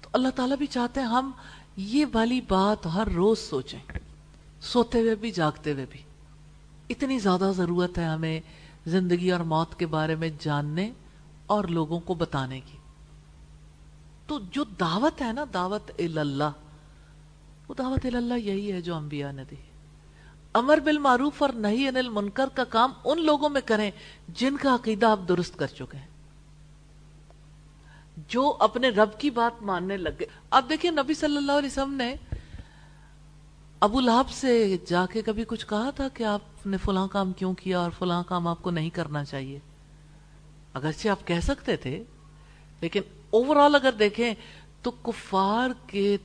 تو 0.00 0.08
اللہ 0.12 0.28
تعالیٰ 0.28 0.56
بھی 0.56 0.66
چاہتے 0.66 1.00
ہیں 1.00 1.06
ہم 1.06 1.30
یہ 1.76 2.06
والی 2.12 2.40
بات 2.40 2.86
ہر 2.86 3.08
روز 3.08 3.38
سوچیں، 3.38 3.80
سوتے 4.60 5.00
ہوئے 5.00 5.14
بھی، 5.14 5.30
جاگتے 5.30 5.72
ہوئے 5.72 5.86
بھی۔ 5.90 6.00
اتنی 6.90 7.18
زیادہ 7.18 7.52
ضرورت 7.56 7.98
ہے 7.98 8.04
ہمیں 8.04 8.40
زندگی 8.86 9.30
اور 9.30 9.40
موت 9.40 9.78
کے 9.78 9.86
بارے 9.86 10.14
میں 10.14 10.30
جاننے 10.40 10.90
اور 11.46 11.64
لوگوں 11.64 12.00
کو 12.00 12.14
بتانے 12.14 12.60
کی۔ 12.60 12.78
تو 14.26 14.38
جو 14.50 14.64
دعوت 14.64 15.22
ہے 15.22 15.32
نا، 15.32 15.44
دعوت 15.54 15.90
اللہ 15.98 16.50
وہ 17.68 17.74
دعوت 17.78 18.06
اللہ 18.06 18.34
یہی 18.34 18.72
ہے 18.72 18.80
جو 18.80 18.94
انبیاء 18.94 19.32
نے 19.32 19.44
دی۔ 19.50 19.56
امر 20.54 20.78
بالمعروف 20.78 21.42
اور 21.42 21.50
نہیں 21.50 21.88
انل 21.88 22.08
منکر 22.08 22.46
کا 22.54 22.64
کام 22.64 22.92
ان 23.04 23.24
لوگوں 23.24 23.48
میں 23.48 23.60
کریں 23.64 23.90
جن 24.28 24.56
کا 24.56 24.74
عقیدہ 24.74 25.06
آپ 25.06 25.20
درست 25.28 25.58
کر 25.58 25.66
چکے 25.66 25.96
ہیں۔ 25.96 26.06
جو 28.28 28.56
اپنے 28.60 28.88
رب 28.88 29.18
کی 29.18 29.30
بات 29.30 29.62
ماننے 29.62 29.96
لگ 29.96 30.08
گئے۔ 30.20 30.26
اب 30.50 30.64
دیکھیں 30.68 30.90
نبی 30.90 31.14
صلی 31.14 31.36
اللہ 31.36 31.52
علیہ 31.52 31.68
وسلم 31.68 31.92
نے 31.92 32.14
ابو 33.80 34.00
لہب 34.00 34.30
سے 34.30 34.76
جا 34.86 35.06
کے 35.06 35.22
کبھی 35.22 35.44
کچھ 35.48 35.66
کہا 35.66 35.90
تھا 35.90 36.08
کہ 36.08 36.22
آپ 36.22 36.66
نے 36.66 36.76
فلاں 36.76 37.08
کام 37.08 37.32
کیوں 37.32 37.54
کیا 37.54 37.78
اور 37.78 37.90
فلاں 37.98 38.22
کام 38.26 38.48
آپ 38.48 38.62
کو 38.62 38.70
نہیں 38.70 38.90
کرنا 38.90 39.24
چاہیے؟ 39.24 39.58
اگرچہ 40.74 41.08
آپ 41.08 41.26
کہہ 41.26 41.40
سکتے 41.40 41.76
تھے، 41.76 42.02
لیکن 42.80 43.00
اوور 43.30 43.56
آل 43.56 43.74
اگر 43.74 43.92
دیکھیں 43.98 44.34
تو 44.82 44.90
کفار 44.90 45.70
کے، 45.86 46.16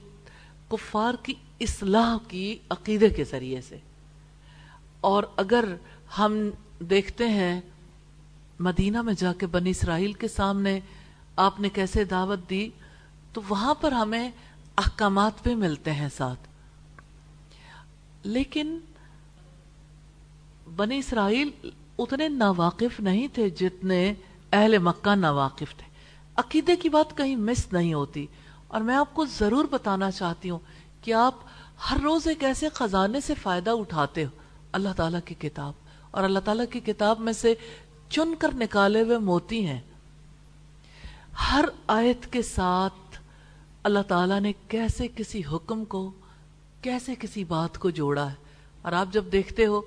کفار 0.68 1.14
کی 1.24 1.34
اصلاح 1.60 2.18
کی 2.28 2.58
عقیدے 2.70 3.10
کے 3.10 3.24
ذریعے 3.24 3.62
سے۔ 3.62 3.78
اور 5.02 5.24
اگر 5.36 5.66
ہم 6.18 6.50
دیکھتے 6.80 7.28
ہیں، 7.28 7.62
مدینہ 8.60 9.02
میں 9.02 9.14
جا 9.14 9.34
کے 9.34 9.48
بنی 9.48 9.70
اسرائیل 9.70 10.14
کے 10.14 10.28
سامنے 10.28 10.80
آپ 11.36 11.60
نے 11.60 11.70
کیسے 11.70 12.04
دعوت 12.04 12.40
دی، 12.50 12.70
تو 13.34 13.42
وہاں 13.50 13.74
پر 13.74 13.92
ہمیں 13.92 14.32
احکامات 14.78 15.34
بھی 15.44 15.56
ملتے 15.56 15.92
ہیں 15.92 16.10
ساتھ۔ 16.18 16.51
لیکن 18.24 18.80
بنی 20.76 20.98
اسرائیل 20.98 21.70
اتنے 22.00 22.28
ناواقف 22.28 23.00
نہیں 23.00 23.28
تھے 23.34 23.50
جتنے 23.50 24.14
اہل 24.52 24.78
مکہ 24.78 25.16
ناواقف 25.16 25.76
تھے۔ 25.78 25.92
عقیدے 26.36 26.76
کی 26.76 26.90
بات 26.90 27.18
کہیں 27.18 27.36
مس 27.36 27.74
نہیں 27.74 27.94
ہوتی۔ 27.94 28.28
اور 28.68 28.82
میں 28.82 28.96
آپ 28.96 29.14
کو 29.14 29.26
ضرور 29.26 29.66
بتانا 29.72 30.12
چاہتی 30.12 30.50
ہوں 30.50 30.60
کہ 31.02 31.14
آپ 31.14 31.36
ہر 31.92 31.98
روز 31.98 32.28
ایک 32.28 32.44
ایسے 32.44 32.70
خزانے 32.70 33.20
سے 33.20 33.34
فائدہ 33.34 33.70
اٹھاتے 33.70 34.26
ہو۔ 34.26 34.30
اللہ 34.72 34.90
تعالیٰ 34.96 35.20
کی 35.26 35.36
کتاب۔ 35.36 35.74
اور 36.12 36.24
اللہ 36.24 36.40
تعالیٰ 36.40 36.66
کی 36.72 36.80
کتاب 36.80 37.20
میں 37.20 37.34
سے 37.34 37.56
چن 38.10 38.36
کر 38.40 38.56
نکالے 38.56 39.02
ہوئے 39.02 39.18
موتی 39.18 39.68
ہیں۔ 39.68 39.82
ہر 41.52 41.66
آیت 41.88 42.32
کے 42.32 42.42
ساتھ 42.42 43.20
اللہ 43.84 44.00
تعالیٰ 44.08 44.40
نے 44.40 44.54
کیسے 44.68 45.08
کسی 45.16 45.42
حکم 45.52 45.86
کو 45.86 46.12
کیسے 46.82 47.16
کسی 47.20 47.44
بات 47.44 47.78
کو 47.78 47.90
جوڑا 47.90 48.30
ہے؟ 48.30 48.36
اور 48.82 48.92
آپ 48.92 49.08
جب 49.12 49.26
دیکھتے 49.32 49.66
ہو، 49.66 49.82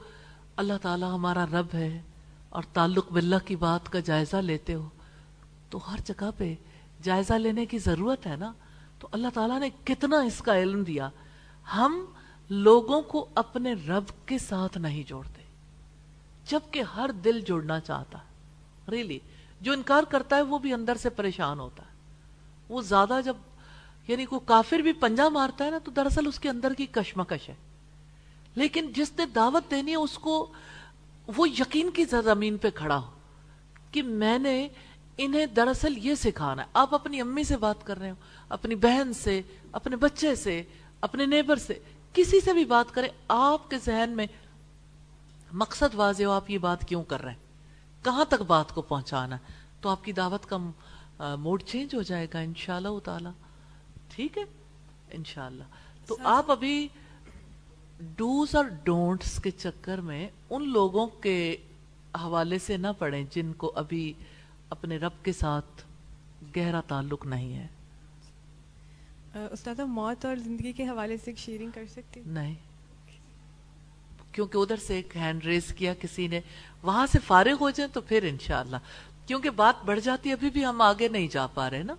اللہ 0.56 0.72
تعالیٰ 0.82 1.14
ہمارا 1.14 1.46
رب 1.46 1.66
ہے 1.74 2.02
اور 2.48 2.62
تعلق 2.72 3.12
باللہ 3.12 3.46
کی 3.46 3.56
بات 3.56 3.92
کا 3.92 4.00
جائزہ 4.00 4.36
لیتے 4.36 4.74
ہو، 4.74 4.88
تو 5.70 5.92
ہر 5.92 5.98
جگہ 6.04 6.30
پہ 6.36 6.54
جائزہ 7.02 7.32
لینے 7.32 7.66
کی 7.66 7.78
ضرورت 7.78 8.26
ہے 8.26 8.36
نا؟ 8.36 8.52
تو 8.98 9.08
اللہ 9.12 9.28
تعالیٰ 9.34 9.60
نے 9.60 9.70
کتنا 9.84 10.16
اس 10.16 10.38
کا 10.38 10.58
علم 10.58 10.82
دیا؟ 10.82 11.10
ہم 11.76 12.04
لوگوں 12.50 13.02
کو 13.02 13.28
اپنے 13.34 13.72
رب 13.72 14.04
کے 14.26 14.38
ساتھ 14.38 14.78
نہیں 14.78 15.02
جوڑتے، 15.08 15.42
جبکہ 16.46 16.82
ہر 16.82 17.10
دل 17.24 17.40
جوڑنا 17.40 17.80
چاہتا 17.80 18.18
ریلی 18.90 19.14
really. 19.14 19.18
جو 19.60 19.72
انکار 19.72 20.02
کرتا 20.02 20.36
ہے 20.36 20.42
وہ 20.42 20.58
بھی 20.58 20.72
اندر 20.72 20.96
سے 20.96 21.10
پریشان 21.10 21.60
ہوتا 21.60 21.82
ہے۔ 21.82 21.88
وہ 22.68 22.82
زیادہ 22.82 23.20
جب 23.24 23.36
یعنی 24.08 24.24
کوئی 24.24 24.40
کافر 24.44 24.78
بھی 24.78 24.92
پنجا 24.92 25.28
مارتا 25.28 25.64
ہے 25.64 25.70
نا 25.70 25.78
تو 25.78 25.90
دراصل 25.90 26.26
اس 26.26 26.40
کے 26.40 26.48
اندر 26.48 26.74
کی 26.74 26.86
کشمکش 26.86 27.48
ہے۔ 27.48 27.54
لیکن 28.54 28.92
جس 28.96 29.12
نے 29.18 29.26
دعوت 29.26 29.70
دینی 29.70 29.90
ہے 29.90 29.96
اس 29.96 30.18
کو 30.18 30.52
وہ 31.36 31.48
یقین 31.48 31.90
کی 31.90 32.04
زمین 32.04 32.56
پہ 32.56 32.70
کھڑا 32.70 32.96
ہو 32.96 33.10
کہ 33.90 34.02
میں 34.02 34.38
نے 34.38 34.68
انہیں 35.18 35.46
دراصل 35.46 36.06
یہ 36.06 36.14
سکھانا 36.14 36.62
ہے۔ 36.62 36.66
آپ 36.72 36.94
اپنی 36.94 37.20
امی 37.20 37.44
سے 37.44 37.56
بات 37.56 37.86
کر 37.86 37.98
رہے 37.98 38.10
ہو، 38.10 38.14
اپنی 38.48 38.74
بہن 38.74 39.12
سے، 39.12 39.42
اپنے 39.72 39.96
بچے 39.96 40.34
سے، 40.34 40.62
اپنے 41.00 41.26
نیبر 41.26 41.56
سے، 41.56 41.78
کسی 42.12 42.40
سے 42.40 42.52
بھی 42.52 42.64
بات 42.64 42.94
کریں، 42.94 43.08
آپ 43.28 43.70
کے 43.70 43.78
ذہن 43.78 44.10
میں 44.10 44.26
مقصد 45.52 45.94
واضح 45.94 46.24
ہو، 46.24 46.30
آپ 46.30 46.50
یہ 46.50 46.58
بات 46.58 46.88
کیوں 46.88 47.02
کر 47.02 47.22
رہے 47.22 47.30
ہیں؟ 47.30 47.38
کہاں 48.04 48.24
تک 48.24 48.42
بات 48.46 48.74
کو 48.74 48.82
پہنچانا؟ 48.82 49.36
تو 49.80 49.88
آپ 49.88 50.04
کی 50.04 50.12
دعوت 50.12 50.46
کا 50.46 50.56
موڈ 51.36 51.62
چینج 51.62 51.94
ہو 51.94 52.02
جائے 52.02 52.26
گا 52.34 52.38
انشاءاللہ 52.38 52.98
تعالی۔ 53.04 53.28
ٹھیک 54.08 54.38
ہے؟ 54.38 54.42
انشاءاللہ۔ 55.10 55.64
تو 56.06 56.16
آپ 56.24 56.50
ابھی 56.50 56.88
ڈوز 58.00 58.54
اور 58.54 58.64
ڈونٹس 58.64 59.42
کے 59.42 59.50
چکر 59.50 60.00
میں 60.00 60.28
ان 60.50 60.68
لوگوں 60.68 61.06
کے 61.06 61.56
حوالے 62.14 62.58
سے 62.58 62.76
نہ 62.76 62.86
پڑھیں 62.98 63.24
جن 63.30 63.52
کو 63.52 63.72
ابھی 63.74 64.12
اپنے 64.70 64.96
رب 64.96 65.12
کے 65.22 65.32
ساتھ 65.32 65.82
گہرا 66.56 66.80
تعلق 66.80 67.26
نہیں 67.26 67.56
ہے۔ 67.56 67.66
استاد 69.52 69.78
موت 69.78 70.24
اور 70.24 70.36
زندگی 70.36 70.72
کے 70.72 70.84
حوالے 70.88 71.16
سے 71.16 71.30
ایک 71.30 71.38
شیئرنگ 71.38 71.70
کر 71.74 71.84
سکتے 71.90 72.22
نہیں۔ 72.26 72.54
کیونکہ 74.32 74.58
ادھر 74.58 74.76
سے 74.76 74.94
ایک 74.94 75.16
ہینڈ 75.16 75.44
ریز 75.44 75.74
کیا 75.74 75.94
کسی 75.94 76.26
نے 76.26 76.40
وہاں 76.82 77.06
سے 77.06 77.18
فارغ 77.18 77.54
ہو 77.60 77.70
جائیں 77.70 77.94
تو 77.94 78.00
پھر 78.00 78.22
انشاءاللہ۔ 78.22 78.76
کیونکہ 79.26 79.50
بات 79.50 79.84
بڑھ 79.84 80.00
جاتی 80.00 80.32
ابھی 80.32 80.50
بھی 80.50 80.66
ہم 80.66 80.80
آگے 80.80 81.08
نہیں 81.08 81.28
جا 81.28 81.46
پا 81.46 81.70
رہے 81.70 81.82
نا۔ 81.82 81.94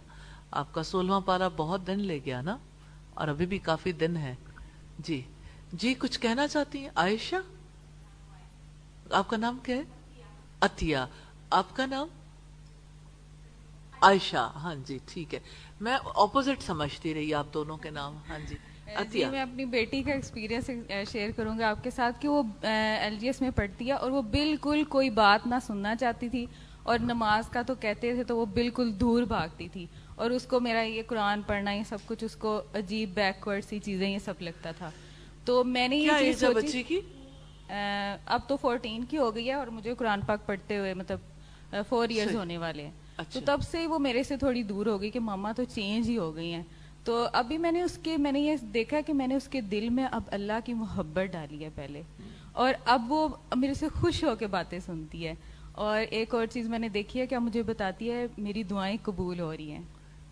آپ 0.56 0.74
کا 0.74 0.84
سولہواں 0.84 1.22
پارا 1.22 1.48
بہت 1.56 1.88
دن 1.88 2.00
لے 2.00 2.20
گیا 2.26 2.42
نا 2.42 2.58
اور 3.14 3.28
ابھی 3.28 3.46
بھی 3.46 3.58
کافی 3.58 3.92
دن 3.92 4.18
ہے۔ 4.18 4.36
جی 5.00 5.22
جی 5.74 5.94
کچھ 5.94 6.20
کہنا 6.20 6.48
چاہتی 6.48 6.80
ہیں؟ 6.80 6.90
عائشہ؟ 6.96 7.36
آپ 9.12 9.30
کا 9.30 9.38
نام 9.38 9.58
کیا 9.64 9.76
ہے؟ 9.76 9.84
اتیا 10.62 11.06
آپ 11.50 11.76
کا 11.76 11.86
نام؟ 11.86 12.08
عائشہ۔ 14.02 14.52
ہاں 14.56 14.76
جی 14.86 15.00
ٹھیک 15.06 15.34
ہے۔ 15.34 15.40
میں 15.82 15.98
اپوزٹ 16.16 16.64
سمجھتی 16.64 17.14
رہی 17.14 17.34
آپ 17.34 17.54
دونوں 17.54 17.78
کے 17.78 17.90
نام۔ 17.90 18.18
ہاں 18.30 18.40
جی 18.48 18.56
جی 19.12 19.26
میں 19.26 19.42
اپنی 19.42 19.66
بیٹی 19.66 20.04
کا 20.04 20.12
ایکسپیرینس 20.12 20.70
شیئر 21.12 21.30
کروں 21.36 21.60
گا 21.60 21.70
آپ 21.70 21.84
کے 21.84 21.90
ساتھ 21.90 22.22
کہ 22.22 22.28
وہ 22.28 22.44
ایل 22.62 23.18
جی 23.20 23.28
ایس 23.28 23.42
میں 23.42 23.50
پڑھتی 23.56 23.88
ہے 23.88 23.94
اور 23.94 24.12
وہ 24.12 24.22
بالکل 24.22 24.84
کوئی 24.90 25.10
بات 25.10 25.48
نہ 25.48 25.56
سننا 25.68 25.96
چاہتی 25.96 26.30
تھی 26.30 26.46
اور 26.84 27.00
نماز 27.00 27.50
کا 27.50 27.62
تو 27.62 27.76
کہتے 27.76 28.14
تھے 28.14 28.24
تو 28.24 28.38
وہ 28.38 28.46
بالکل 28.46 29.00
دور 29.00 29.24
بھاگتی 29.24 29.68
تھی۔ 29.70 29.86
اور 30.15 30.29
اس 30.29 30.45
کو 30.45 30.60
میرا 30.60 30.81
یہ 30.81 31.01
قرآن 31.07 31.41
پڑھنا 31.41 31.72
یہ 31.72 31.84
سب 31.89 31.98
کچھ 32.05 32.24
اس 32.24 32.36
کو 32.36 32.62
عجیب 32.74 33.10
بیکورڈ 33.13 33.63
سی 33.63 33.79
چیزیں 33.79 34.10
یہ 34.10 34.17
سب 34.17 34.34
لگتا 34.39 34.72
تھا۔ 34.72 34.91
تو 35.45 35.63
میں 35.63 35.88
نے 35.88 35.95
یہ 35.95 36.12
چیز 36.19 36.43
بچی 36.55 36.84
کی؟ 36.84 37.00
اب 38.25 38.39
تو 38.48 38.57
فورٹین 38.57 39.03
کی 39.10 39.17
ہو 39.17 39.36
گئی 39.36 39.48
ہے 39.48 39.53
اور 39.53 39.67
مجھے 39.67 39.93
قرآن 39.93 40.22
پاک 40.22 40.45
پڑھتے 40.45 40.77
ہوئے 40.77 40.93
مطلب 40.93 41.19
فور 41.89 42.10
ایئرز 42.10 42.36
ہونے 42.36 42.57
والے 42.57 42.84
ہیں۔ 42.84 42.91
تو 43.15 43.22
اچھا۔ 43.22 43.39
تب 43.45 43.62
سے 43.62 43.88
وہ 43.88 44.00
میرے 44.00 44.24
سے 44.24 44.38
تھوڑی 44.38 44.63
دور 44.63 44.86
ہو 44.86 45.01
گئی 45.01 45.10
کہ 45.10 45.19
ماما 45.19 45.51
تو 45.51 45.63
چینج 45.63 46.10
ہی 46.10 46.17
ہو 46.17 46.36
گئی 46.36 46.53
ہیں۔ 46.53 46.63
تو 47.03 47.27
ابھی 47.34 47.57
میں 47.57 47.72
نے 47.72 47.81
اس 47.81 48.00
کے 48.03 48.17
میں 48.17 48.31
نے 48.31 48.39
یہ 48.39 48.55
دیکھا 48.74 49.01
کہ 49.01 49.13
میں 49.13 49.27
نے 49.27 49.36
اس 49.36 49.48
کے 49.48 49.62
دل 49.62 49.89
میں 49.89 50.05
اب 50.12 50.22
اللہ 50.27 50.60
کی 50.65 50.74
محبت 50.74 51.34
ڈالی 51.34 51.63
ہے 51.63 51.69
پہلے۔ 51.75 52.01
اور 52.51 52.74
اب 52.86 53.12
وہ 53.12 53.27
میرے 53.55 53.74
سے 53.74 53.86
خوش 53.89 54.24
ہو 54.24 54.36
کے 54.36 54.48
باتیں 54.48 54.79
سنتی 54.79 55.27
ہے۔ 55.27 55.34
اور 55.72 56.01
ایک 56.10 56.34
اور 56.36 56.45
چیز 56.45 56.69
میں 56.69 56.79
نے 56.79 56.89
دیکھی 56.89 57.19
ہے 57.19 57.27
کہ 57.27 57.38
مجھے 57.38 57.63
بتاتی 57.63 58.12
ہے 58.12 58.25
میری 58.38 58.63
دعائیں 58.63 58.98
قبول 59.03 59.39
ہو 59.39 59.57
رہی 59.57 59.72
ہیں۔ 59.72 59.81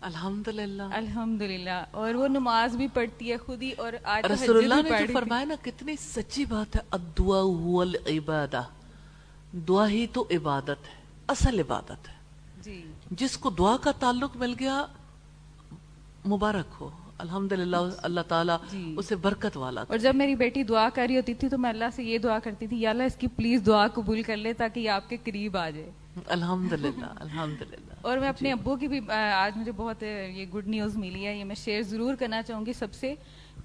الحمد 0.04 0.48
للہ 0.48 0.82
الحمد 0.82 1.42
للہ 1.42 1.84
اور 1.90 2.14
وہ 2.14 2.28
نماز 2.28 2.76
بھی 2.76 2.88
پڑھتی 2.94 3.32
ہے 3.32 3.36
خود 3.36 3.62
ہی 3.62 3.72
اور 3.72 3.92
آج 4.02 4.32
رسول 4.32 4.56
اللہ 4.56 4.74
نے 4.74 5.06
جو 5.06 5.12
فرمایا 5.12 5.44
نا 5.44 5.54
کتنی 5.62 5.96
سچی 5.96 6.44
بات 6.44 6.76
ہے 6.76 6.80
الدعا 6.90 7.40
هو 7.42 7.80
العبادہ۔ 7.80 8.62
دعا 9.68 9.88
ہی 9.88 10.06
تو 10.06 10.24
عبادت 10.30 10.68
ہے 10.68 11.02
اصل 11.28 11.60
عبادت 11.60 12.08
ہے۔ 12.08 12.14
جی۔ 12.62 12.92
جس 13.10 13.38
کو 13.38 13.50
دعا 13.50 13.76
کا 13.76 13.90
تعلق 13.90 14.36
مل 14.36 14.54
گیا 14.60 14.86
مبارک 16.26 16.74
ہو۔ 16.80 16.90
الحمد 17.18 17.52
للہ 17.52 17.76
اللہ 18.02 18.20
تعالیٰ 18.28 18.56
جی۔ 18.70 18.94
اسے 18.98 19.16
برکت 19.16 19.56
والا 19.56 19.84
اور 19.88 19.98
جب 19.98 20.14
میری 20.14 20.34
بیٹی 20.34 20.62
دعا 20.62 20.88
کر 20.94 21.06
رہی 21.08 21.16
ہوتی 21.16 21.34
تھی 21.34 21.48
تو 21.48 21.58
میں 21.58 21.70
اللہ 21.70 21.90
سے 21.96 22.02
یہ 22.02 22.18
دعا 22.18 22.38
کرتی 22.38 22.66
تھی 22.66 22.80
یا 22.80 22.90
اللہ 22.90 23.02
اس 23.02 23.16
کی 23.16 23.26
پلیز 23.36 23.66
دعا 23.66 23.86
قبول 23.88 24.22
کر 24.22 24.36
لے 24.36 24.52
تاکہ 24.52 24.80
یہ 24.80 24.90
آپ 24.90 25.08
کے 25.08 25.16
قریب 25.24 25.56
آ 25.56 25.68
جائے۔ 25.70 25.90
الحمد 26.26 26.72
للہ 26.72 27.12
الحمد 27.16 27.62
للہ 27.62 27.94
اور 28.00 28.18
میں 28.18 28.28
اپنے 28.28 28.48
جی۔ 28.48 28.52
ابو 28.52 28.76
کی 28.76 28.88
بھی 28.88 29.00
آج 29.34 29.56
مجھے 29.56 29.72
بہت 29.72 30.02
یہ 30.02 30.44
گڈ 30.54 30.66
نیوز 30.66 30.96
ملی 30.96 31.26
ہے 31.26 31.36
یہ 31.36 31.44
میں 31.44 31.54
شیئر 31.54 31.82
ضرور 31.82 32.14
کرنا 32.14 32.42
چاہوں 32.42 32.66
گی 32.66 32.72
سب 32.72 32.94
سے 32.94 33.14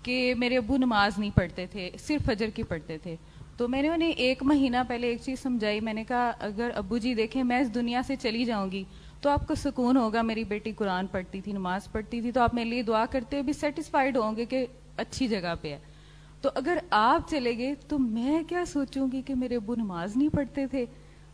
کہ 0.03 0.33
میرے 0.37 0.57
ابو 0.57 0.77
نماز 0.77 1.19
نہیں 1.19 1.31
پڑھتے 1.35 1.65
تھے 1.65 1.89
صرف 1.99 2.25
فجر 2.25 2.49
کی 2.49 2.63
پڑھتے 2.63 2.97
تھے۔ 2.97 3.15
تو 3.57 3.67
میں 3.67 3.81
نے 3.81 3.89
انہیں 3.89 4.11
ایک 4.25 4.43
مہینہ 4.43 4.77
پہلے 4.87 5.07
ایک 5.07 5.21
چیز 5.21 5.39
سمجھائی 5.39 5.79
میں 5.79 5.93
نے 5.93 6.03
کہا 6.03 6.31
اگر 6.39 6.69
ابو 6.75 6.97
جی 6.97 7.13
دیکھیں 7.15 7.43
میں 7.43 7.59
اس 7.59 7.73
دنیا 7.75 8.01
سے 8.07 8.15
چلی 8.15 8.45
جاؤں 8.45 8.71
گی 8.71 8.83
تو 9.21 9.29
آپ 9.29 9.47
کو 9.47 9.55
سکون 9.55 9.97
ہوگا 9.97 10.21
میری 10.21 10.43
بیٹی 10.43 10.71
قرآن 10.71 11.07
پڑھتی 11.07 11.41
تھی 11.41 11.51
نماز 11.51 11.91
پڑھتی 11.91 12.21
تھی 12.21 12.31
تو 12.31 12.41
آپ 12.41 12.53
میرے 12.53 12.69
لیے 12.69 12.83
دعا 12.83 13.05
کرتے 13.05 13.35
ہوئے 13.35 13.43
بھی 13.43 13.53
سیٹسفائڈ 13.53 14.17
ہوں 14.17 14.35
گے 14.35 14.45
کہ 14.45 14.65
اچھی 14.97 15.27
جگہ 15.27 15.53
پہ 15.61 15.71
ہے۔ 15.71 15.79
تو 16.41 16.49
اگر 16.55 16.77
آپ 16.89 17.29
چلے 17.29 17.57
گئے 17.57 17.75
تو 17.87 17.99
میں 17.99 18.43
کیا 18.43 18.65
سوچوں 18.65 19.07
گی 19.11 19.21
کہ 19.21 19.35
میرے 19.35 19.55
ابو 19.55 19.75
نماز 19.75 20.17
نہیں 20.17 20.29
پڑھتے 20.29 20.67
تھے؟ 20.67 20.85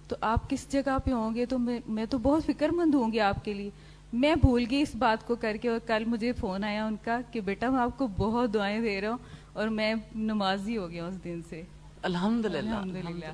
تو 0.08 0.15
آپ 0.21 0.50
کس 0.50 0.71
جگہ 0.71 0.98
پہ 1.06 1.12
ہوں 1.12 1.36
گے؟ 1.36 1.45
تو 1.45 1.60
میں 1.88 2.06
تو 2.06 2.17
بہت 2.17 2.45
فکر 2.45 2.69
مند 2.69 2.95
ہوں 2.95 3.12
گی 3.12 3.19
آپ 3.19 3.45
کے 3.45 3.54
لیے۔ 3.54 3.69
میں 4.13 4.36
بھول 4.36 4.65
گئی 4.71 4.82
اس 4.82 4.95
بات 4.95 5.28
کو 5.28 5.36
کر 5.36 5.58
کے 5.62 5.69
اور 5.69 5.80
کل 5.80 6.06
مجھے 6.06 6.32
فون 6.32 6.63
آیا 6.63 6.86
ان 6.86 6.95
کا 7.04 7.19
کہ 7.32 7.41
بیٹا 7.41 7.69
میں 7.69 7.80
آپ 7.80 7.98
کو 7.98 8.08
بہت 8.08 8.54
دعائیں 8.54 8.80
دے 8.80 9.02
رہا 9.02 9.10
ہوں 9.10 9.17
اور 9.54 9.67
میں 9.67 9.95
نمازی 10.15 10.78
ہو 10.78 10.89
گیا 10.89 11.06
اس 11.06 11.24
دن 11.24 11.41
سے۔ 11.50 11.62
الحمد 12.02 12.45
للہ 12.45 13.32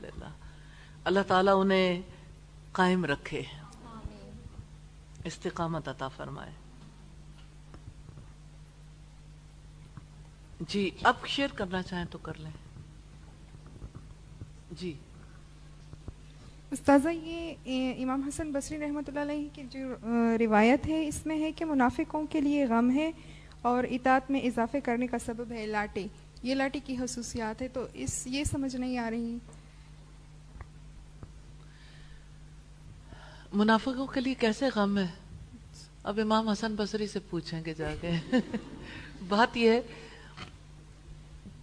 اللہ 1.05 1.19
تعالیٰ 1.27 1.61
انہیں 1.61 2.01
قائم 2.71 3.05
رکھے۔ 3.05 3.41
استقامت 5.25 5.87
عطا 5.87 6.07
فرمائے۔ 6.07 6.51
جی 10.67 10.89
اب 11.03 11.15
شیئر 11.27 11.47
کرنا 11.55 11.81
چاہیں 11.81 12.05
تو 12.11 12.17
کر 12.17 12.33
لیں۔ 12.39 12.51
جی۔ 14.71 14.93
استاذہ، 16.71 17.09
یہ 17.09 17.53
امام 18.03 18.21
حسن 18.27 18.51
بصری 18.51 18.79
رحمۃ 18.79 19.01
اللہ 19.07 19.19
علیہ 19.19 19.49
کی 19.53 19.63
جو 19.69 19.95
روایت 20.39 20.87
ہے، 20.87 21.07
اس 21.07 21.25
میں 21.25 21.39
ہے 21.39 21.51
کہ 21.51 21.65
منافقوں 21.65 22.25
کے 22.29 22.41
لیے 22.41 22.65
غم 22.65 22.91
ہے 22.91 23.11
اور 23.61 23.83
اطاعت 23.83 24.31
میں 24.31 24.39
اضافے 24.39 24.79
کرنے 24.79 25.07
کا 25.07 25.19
سبب 25.19 25.51
ہے 25.51 25.65
لاٹھی۔ 25.65 26.07
یہ 26.43 26.55
لاٹھی 26.55 26.79
کی 26.79 26.95
خصوصیات 26.95 27.61
ہے، 27.61 27.67
تو 27.67 27.87
اس، 27.93 28.27
یہ 28.27 28.43
سمجھ 28.43 28.75
نہیں 28.75 28.97
آ 28.97 29.09
رہی۔ 29.09 29.37
منافقوں 33.53 34.07
کے 34.07 34.21
لیے 34.21 34.33
کیسے 34.33 34.69
غم 34.75 34.97
ہے؟ 34.97 35.07
اب 36.03 36.19
امام 36.23 36.49
حسن 36.49 36.75
بصری 36.75 37.07
سے 37.07 37.19
پوچھیں 37.19 37.65
گے 37.65 37.73
جا 37.73 37.89
کے۔ 38.01 38.11
بات 39.27 39.57
یہ 39.57 39.69
ہے 39.69 39.81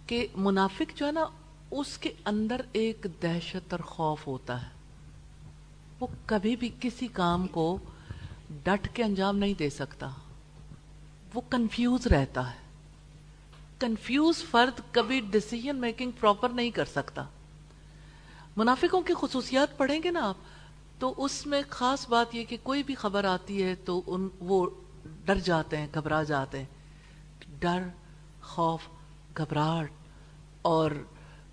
کہ 0.07 0.27
منافق 0.35 0.97
جو 0.97 1.07
ہے 1.07 1.11
نا، 1.11 1.25
اس 1.71 1.97
کے 1.97 2.13
اندر 2.25 2.61
ایک 2.71 3.07
دہشت 3.23 3.73
اور 3.73 3.79
خوف 3.79 4.27
ہوتا 4.27 4.61
ہے۔ 4.61 4.67
وہ 5.99 6.07
کبھی 6.25 6.55
بھی 6.55 6.69
کسی 6.79 7.07
کام 7.07 7.47
کو 7.47 7.77
ڈٹ 8.63 8.87
کے 8.93 9.03
انجام 9.03 9.37
نہیں 9.37 9.53
دے 9.53 9.69
سکتا۔ 9.69 10.09
وہ 11.33 11.41
کنفیوز 11.49 12.07
رہتا 12.07 12.51
ہے۔ 12.51 12.59
کنفیوز 13.79 14.43
فرد 14.43 14.81
کبھی 14.91 15.19
ڈسیزن 15.19 15.75
میکنگ 15.75 16.11
پراپر 16.11 16.49
نہیں 16.49 16.71
کر 16.71 16.85
سکتا۔ 16.85 17.25
منافقوں 18.57 19.01
کی 19.01 19.13
خصوصیات 19.21 19.77
پڑھیں 19.77 19.99
گے 20.03 20.11
نا 20.11 20.29
آپ؟ 20.29 20.35
تو 20.99 21.13
اس 21.17 21.47
میں 21.47 21.61
خاص 21.69 22.09
بات 22.09 22.35
یہ 22.35 22.43
کہ 22.43 22.57
کوئی 22.63 22.83
بھی 22.83 22.95
خبر 22.95 23.23
آتی 23.23 23.63
ہے 23.63 23.75
تو 23.75 24.01
ان 24.07 24.29
وہ 24.39 24.69
ڈر 25.25 25.39
جاتے 25.39 25.77
ہیں، 25.77 25.87
گھبرا 25.93 26.23
جاتے 26.23 26.57
ہیں۔ 26.57 26.65
ڈر، 27.59 27.81
خوف، 28.41 28.81
گھبراہٹ 29.37 29.91
اور 30.61 30.91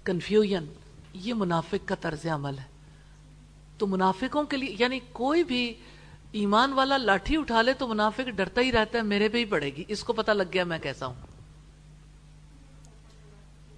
کنفیوژن 0.05 0.65
یہ 1.13 1.35
منافق 1.35 1.89
کا 1.89 1.95
طرز 1.95 2.27
عمل 2.27 2.59
ہے۔ 2.59 2.65
تو 3.79 3.87
منافقوں 3.87 4.45
کے 4.45 4.57
لیے 4.57 4.77
یعنی 4.79 5.01
کوئی 5.13 5.45
بھی 5.45 5.75
ایمان 6.33 6.73
والا 6.73 6.97
لاٹھی 6.97 7.37
اٹھا 7.37 7.63
لے 7.63 7.73
تو 7.73 7.89
منافق 7.89 8.29
ڈرتا 8.29 8.61
ہی 8.61 8.73
رہتا 8.73 8.99
ہے، 8.99 9.03
میرے 9.03 9.29
پہ 9.29 9.39
ہی 9.39 9.45
پڑے 9.45 9.71
گی۔ 9.71 9.85
اس 9.89 10.05
کو 10.05 10.13
پتا 10.13 10.33
لگ 10.33 10.43
گیا 10.53 10.65
میں 10.65 10.79
کیسا 10.79 11.07
ہوں۔ 11.07 11.15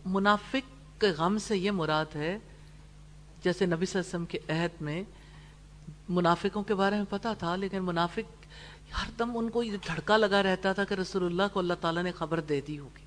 منافق 0.05 1.01
کے 1.01 1.07
غم 1.07 1.39
سے 1.39 1.59
یہ 1.59 1.71
مراد 1.71 2.05
ہے، 2.15 2.39
جیسے 3.43 3.67
نبی 3.67 3.87
صلی 3.87 4.01
اللہ 4.01 4.09
علیہ 4.09 4.25
وسلم 4.25 4.27
کے 4.27 4.39
عہد 4.49 4.83
میں 4.83 5.03
منافقوں 6.09 6.63
کے 6.63 6.75
بارے 6.75 6.97
میں 6.97 7.05
پتا 7.11 7.35
تھا، 7.35 7.57
لیکن 7.57 7.85
منافق 7.85 8.47
ہر 8.99 9.11
دم 9.19 9.39
ان 9.39 9.51
کو 9.51 9.63
یہ 9.63 9.77
دھڑکا 9.87 10.17
لگا 10.17 10.43
رہتا 10.43 10.73
تھا 10.73 10.85
کہ 10.85 10.95
رسول 10.95 11.25
اللہ 11.25 11.43
کو 11.53 11.59
اللہ 11.61 11.75
تعالیٰ 11.81 12.03
نے 12.03 12.13
خبر 12.13 12.41
دے 12.41 12.61
دی 12.61 12.79
ہوگی۔ 12.79 13.05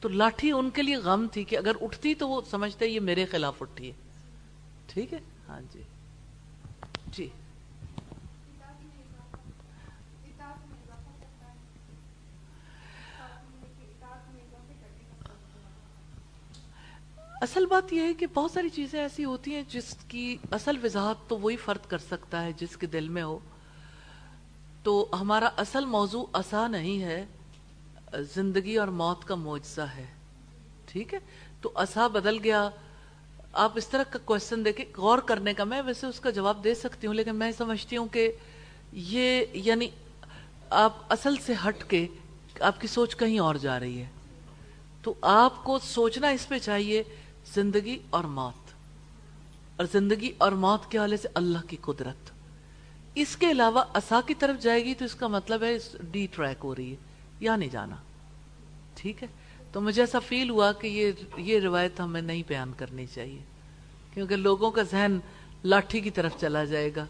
تو 0.00 0.08
لاٹھی 0.08 0.52
ان 0.52 0.70
کے 0.70 0.82
لیے 0.82 0.96
غم 0.96 1.26
تھی 1.32 1.44
کہ 1.44 1.58
اگر 1.58 1.72
اٹھتی 1.80 2.14
تو 2.14 2.28
وہ 2.28 2.40
سمجھتے 2.50 2.86
یہ 2.86 3.00
میرے 3.00 3.26
خلاف 3.26 3.62
اٹھی 3.62 3.88
ہے۔ 3.88 3.92
ٹھیک 4.86 5.12
ہے؟ 5.12 5.18
ہاں 5.48 5.60
جی۔ 5.72 5.82
جی۔ 7.12 7.28
اصل 17.40 17.66
بات 17.66 17.92
یہ 17.92 18.00
ہے 18.00 18.14
کہ 18.14 18.26
بہت 18.34 18.50
ساری 18.50 18.68
چیزیں 18.68 19.00
ایسی 19.00 19.24
ہوتی 19.24 19.54
ہیں 19.54 19.62
جس 19.68 19.96
کی 20.08 20.36
اصل 20.50 20.84
وضاحت 20.84 21.28
تو 21.28 21.38
وہی 21.38 21.56
فرد 21.56 21.86
کر 21.88 21.98
سکتا 21.98 22.44
ہے 22.44 22.52
جس 22.52 22.76
کے 22.76 22.86
دل 22.86 23.08
میں 23.08 23.22
ہو۔ 23.22 23.38
تو 24.82 25.08
ہمارا 25.20 25.50
اصل 25.56 25.84
موضوع 25.84 26.24
اصا 26.32 26.68
نہیں 26.68 27.02
ہے، 27.02 27.26
زندگی 28.34 28.76
اور 28.76 28.88
موت 28.88 29.24
کا 29.24 29.34
معجزہ 29.34 29.80
ہے۔ 29.80 30.06
ٹھیک 30.86 31.14
ہے؟ 31.14 31.18
تو 31.60 31.72
اصا 31.74 32.06
بدل 32.06 32.38
گیا۔ 32.44 32.70
آپ 33.52 33.72
اس 33.74 33.88
طرح 33.88 34.02
کا 34.02 34.18
کوشچن 34.24 34.64
دیکھیں، 34.64 34.84
غور 34.96 35.18
کرنے 35.18 35.54
کا 35.54 35.64
میں 35.64 35.82
ویسے 35.82 36.06
اس 36.06 36.20
کا 36.20 36.30
جواب 36.30 36.64
دے 36.64 36.74
سکتی 36.74 37.06
ہوں، 37.06 37.14
لیکن 37.14 37.36
میں 37.36 37.52
سمجھتی 37.58 37.96
ہوں 37.96 38.06
کہ 38.06 38.32
یہ 38.92 39.44
یعنی 39.52 39.88
آپ 40.70 40.92
اصل 41.08 41.36
سے 41.36 41.52
ہٹ 41.68 41.90
کے 41.90 42.06
آپ 42.60 42.80
کی 42.80 42.86
سوچ 42.86 43.16
کہیں 43.16 43.38
اور 43.38 43.54
جا 43.54 43.80
رہی 43.80 43.98
ہے۔ 43.98 44.06
تو 45.02 45.14
آپ 45.20 45.64
کو 45.64 45.78
سوچنا 45.78 46.28
اس 46.28 46.48
پہ 46.48 46.58
چاہیے 46.58 47.02
زندگی 47.54 47.98
اور 48.10 48.24
موت۔ 48.24 48.70
اور 49.76 49.86
زندگی 49.92 50.32
اور 50.38 50.52
موت 50.52 50.90
کے 50.90 50.98
حوالے 50.98 51.16
سے 51.16 51.28
اللہ 51.34 51.58
کی 51.68 51.76
قدرت۔ 51.80 52.30
اس 53.14 53.36
کے 53.36 53.50
علاوہ 53.50 53.84
اصا 53.94 54.20
کی 54.26 54.34
طرف 54.34 54.62
جائے 54.62 54.84
گی 54.84 54.94
تو 54.94 55.04
اس 55.04 55.14
کا 55.14 55.26
مطلب 55.26 55.62
ہے 55.62 55.76
ڈی 56.10 56.26
ٹریک 56.30 56.58
ہو 56.64 56.76
رہی 56.76 56.90
ہے 56.90 56.96
یا 57.40 57.56
نہیں 57.56 57.68
جانا۔ 57.68 57.96
ٹھیک 58.94 59.22
ہے؟ 59.22 59.28
تو 59.72 59.80
مجھے 59.80 60.02
ایسا 60.02 60.18
فیل 60.18 60.50
ہوا 60.50 60.72
کہ 60.72 60.86
یہ 60.86 61.12
یہ 61.36 61.60
روایت 61.60 62.00
ہمیں 62.00 62.22
نہیں 62.22 62.42
بیان 62.48 62.72
کرنی 62.76 63.06
چاہیے۔ 63.14 63.38
کیونکہ 64.14 64.36
لوگوں 64.36 64.70
کا 64.70 64.82
ذہن 64.82 65.18
لاٹھی 65.64 66.00
کی 66.00 66.10
طرف 66.10 66.32
چلا 66.40 66.64
جائے 66.64 66.90
گا۔ 66.96 67.06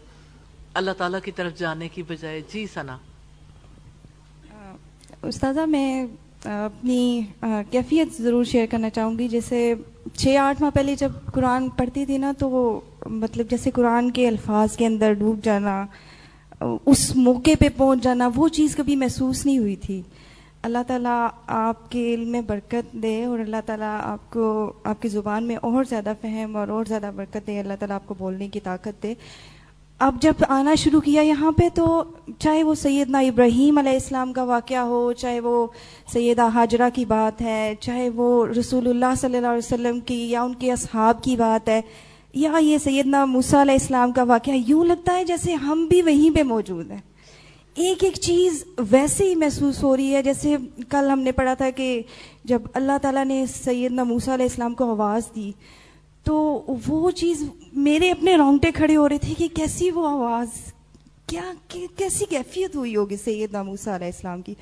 اللہ 0.73 0.91
تعالیٰ 0.97 1.19
کی 1.23 1.31
طرف 1.31 1.57
جانے 1.57 1.89
کی 1.89 2.03
بجائے 2.03 2.41
جی 2.53 2.67
سنا۔ 2.73 2.97
استاذہ، 5.21 5.65
میں 5.65 6.05
اپنی 6.43 7.21
کیفیت 7.71 8.21
ضرور 8.21 8.43
شیئر 8.43 8.65
کرنا 8.71 8.89
چاہوں 8.89 9.19
گی۔ 9.19 9.27
جیسے 9.27 9.73
چھ 10.13 10.37
آٹھ 10.37 10.61
ماہ 10.61 10.69
پہلے 10.73 10.95
جب 10.95 11.11
قرآن 11.33 11.69
پڑھتی 11.69 12.05
تھی 12.05 12.17
نا، 12.17 12.31
تو 12.37 12.49
وہ 12.49 12.79
مطلب 13.05 13.49
جیسے 13.49 13.71
قرآن 13.71 14.11
کے 14.11 14.27
الفاظ 14.27 14.75
کے 14.77 14.85
اندر 14.85 15.13
ڈوب 15.13 15.43
جانا، 15.43 15.85
اس 16.85 17.15
موقع 17.15 17.51
پہ 17.59 17.69
پہنچ 17.77 18.03
جانا، 18.03 18.29
وہ 18.35 18.47
چیز 18.47 18.75
کبھی 18.75 18.95
محسوس 18.95 19.45
نہیں 19.45 19.57
ہوئی 19.57 19.75
تھی۔ 19.75 20.01
اللہ 20.63 20.83
تعالیٰ 20.87 21.27
آپ 21.47 21.91
کے 21.91 22.13
علم 22.13 22.31
میں 22.31 22.41
برکت 22.41 22.93
دے 22.93 23.25
اور 23.25 23.39
اللہ 23.39 23.61
تعالیٰ 23.65 23.97
آپ 24.03 24.29
کو، 24.29 24.73
آپ 24.83 25.01
کی 25.01 25.07
زبان 25.07 25.43
میں 25.43 25.55
اور 25.55 25.83
زیادہ 25.89 26.13
فہم 26.21 26.55
اور 26.55 26.67
اور 26.67 26.85
زیادہ 26.85 27.11
برکت 27.15 27.47
دے، 27.47 27.59
اللہ 27.59 27.73
تعالیٰ 27.79 27.95
آپ 27.95 28.07
کو 28.07 28.13
بولنے 28.17 28.47
کی 28.47 28.59
طاقت 28.59 29.03
دے۔ 29.03 29.13
اب 30.01 30.15
جب 30.21 30.43
آنا 30.49 30.73
شروع 30.75 30.99
کیا 31.01 31.21
یہاں 31.21 31.51
پہ 31.51 31.67
تو 31.73 32.03
چاہے 32.39 32.63
وہ 32.63 32.73
سیدنا 32.75 33.19
ابراہیم 33.19 33.77
علیہ 33.77 33.91
السلام 33.91 34.31
کا 34.33 34.43
واقعہ 34.43 34.77
ہو، 34.77 35.11
چاہے 35.13 35.39
وہ 35.39 35.67
سیدہ 36.13 36.47
حاجرہ 36.53 36.87
کی 36.93 37.03
بات 37.05 37.41
ہے، 37.41 37.73
چاہے 37.79 38.09
وہ 38.15 38.45
رسول 38.47 38.87
اللہ 38.87 39.13
صلی 39.17 39.37
اللہ 39.37 39.47
علیہ 39.47 39.65
وسلم 39.65 39.99
کی 39.99 40.15
یا 40.31 40.41
ان 40.41 40.53
کے 40.53 40.71
اصحاب 40.71 41.21
کی 41.23 41.35
بات 41.35 41.69
ہے، 41.69 41.79
یا 42.33 42.57
یہ 42.61 42.77
سیدنا 42.77 43.23
موسیٰ 43.25 43.59
علیہ 43.61 43.73
السلام 43.73 44.11
کا 44.11 44.23
واقعہ، 44.23 44.53
یوں 44.67 44.85
لگتا 44.85 45.17
ہے 45.17 45.25
جیسے 45.25 45.53
ہم 45.65 45.85
بھی 45.85 46.01
وہیں 46.01 46.35
پہ 46.35 46.43
موجود 46.43 46.91
ہیں۔ 46.91 46.99
ایک 47.75 48.03
ایک 48.03 48.15
چیز 48.21 48.63
ویسے 48.91 49.29
ہی 49.29 49.35
محسوس 49.35 49.83
ہو 49.83 49.95
رہی 49.97 50.15
ہے، 50.15 50.23
جیسے 50.23 50.55
کل 50.89 51.09
ہم 51.11 51.19
نے 51.19 51.31
پڑھا 51.31 51.53
تھا 51.53 51.69
کہ 51.69 52.01
جب 52.43 52.61
اللہ 52.73 52.97
تعالیٰ 53.01 53.25
نے 53.25 53.45
سیدنا 53.53 54.03
موسیٰ 54.03 54.33
علیہ 54.33 54.45
السلام 54.45 54.73
کو 54.73 54.89
آواز 54.91 55.29
دی 55.35 55.51
تو 56.25 56.63
وہ 56.87 57.11
چیز 57.11 57.43
میرے 57.73 58.11
اپنے 58.11 58.35
رونگٹے 58.37 58.71
کھڑے 58.71 58.95
ہو 58.95 59.09
رہے 59.09 59.17
تھے 59.17 59.33
کہ 59.37 59.47
کیسی 59.55 59.91
وہ 59.91 60.07
آواز 60.07 60.47
کیا 61.25 61.51
کیسی 61.67 62.25
کیفیت 62.29 62.75
ہوئی 62.75 62.95
ہوگی 62.95 63.15
سیدنا 63.15 63.63
موسیٰ 63.63 63.93
علیہ 63.93 64.07
السلام 64.07 64.41
کی؟ 64.41 64.53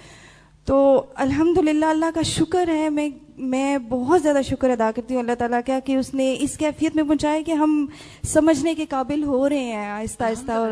تو 0.68 1.06
الحمد 1.16 1.58
للہ 1.58 1.86
اللہ 1.86 2.06
کا 2.16 2.22
شکر 2.22 2.68
ہے 2.68 2.90
میں 2.90 3.10
میں 3.38 3.78
بہت 3.78 4.22
زیادہ 4.22 4.42
شکر 4.44 4.70
ادا 4.70 4.90
کرتی 4.96 5.14
ہوں 5.14 5.22
اللہ 5.22 5.36
تعالیٰ 5.40 5.60
کا 5.66 5.80
کہ 5.86 5.96
اس 5.96 6.14
نے 6.14 6.36
اس 6.40 6.58
کیفیت 6.58 6.96
میں 6.96 7.04
پہنچایا 7.04 7.42
کہ 7.46 7.52
ہم 7.52 7.86
سمجھنے 8.24 8.76
کے 8.76 8.86
قابل 8.86 9.24
ہو 9.24 9.50
رہے 9.50 9.60
ہیں 9.60 9.86
آہستہ 9.86 10.24
آہستہ 10.24 10.52
اور 10.52 10.72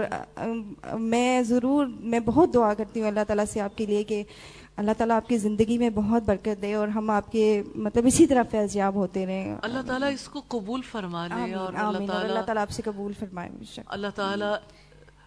میں 0.99 1.41
ضرور 1.43 1.85
میں 1.99 2.19
بہت 2.19 2.53
دعا 2.53 2.73
کرتی 2.73 3.01
ہوں 3.01 3.07
اللہ 3.07 3.23
تعالیٰ 3.27 3.45
سے 3.53 3.61
آپ 3.61 3.77
کے 3.77 3.85
لیے 3.85 4.03
کہ 4.03 4.23
اللہ 4.77 4.91
تعالیٰ 4.97 5.15
آپ 5.15 5.27
کی 5.27 5.37
زندگی 5.37 5.77
میں 5.77 5.89
بہت 5.89 6.23
برکت 6.23 6.61
دے 6.61 6.73
اور 6.73 6.87
ہم 6.87 7.09
آپ 7.09 7.31
کے 7.31 7.63
مطلب 7.75 8.05
اسی 8.05 8.27
طرح 8.27 8.43
فیض 8.51 8.75
یاب 8.75 8.95
ہوتے 8.95 9.25
رہیں۔ 9.25 9.55
اللہ 9.61 9.79
تعالیٰ 9.87 10.11
اس 10.13 10.27
کو 10.27 10.41
قبول 10.47 10.81
فرما 10.81 11.27
لے 11.27 11.53
اور 11.53 11.73
اللہ 11.73 12.39
تعالیٰ 12.45 12.61
آپ 12.61 12.69
سے 12.69 12.81
قبول 12.81 13.13
فرمائے 13.13 13.49
اللہ 13.85 14.07
تعالیٰ 14.15 14.55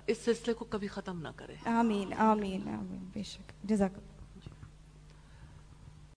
اس 0.07 0.19
سلسلے 0.25 0.55
کو 0.55 0.65
کبھی 0.65 0.89
ختم 0.89 1.21
نہ 1.21 1.29
کرے۔ 1.37 1.55
آمین 1.65 2.13
آمین 2.19 2.69
آمین 2.69 3.09
بے 3.13 3.23
شک۔ 3.23 3.53
جزاک 3.65 3.91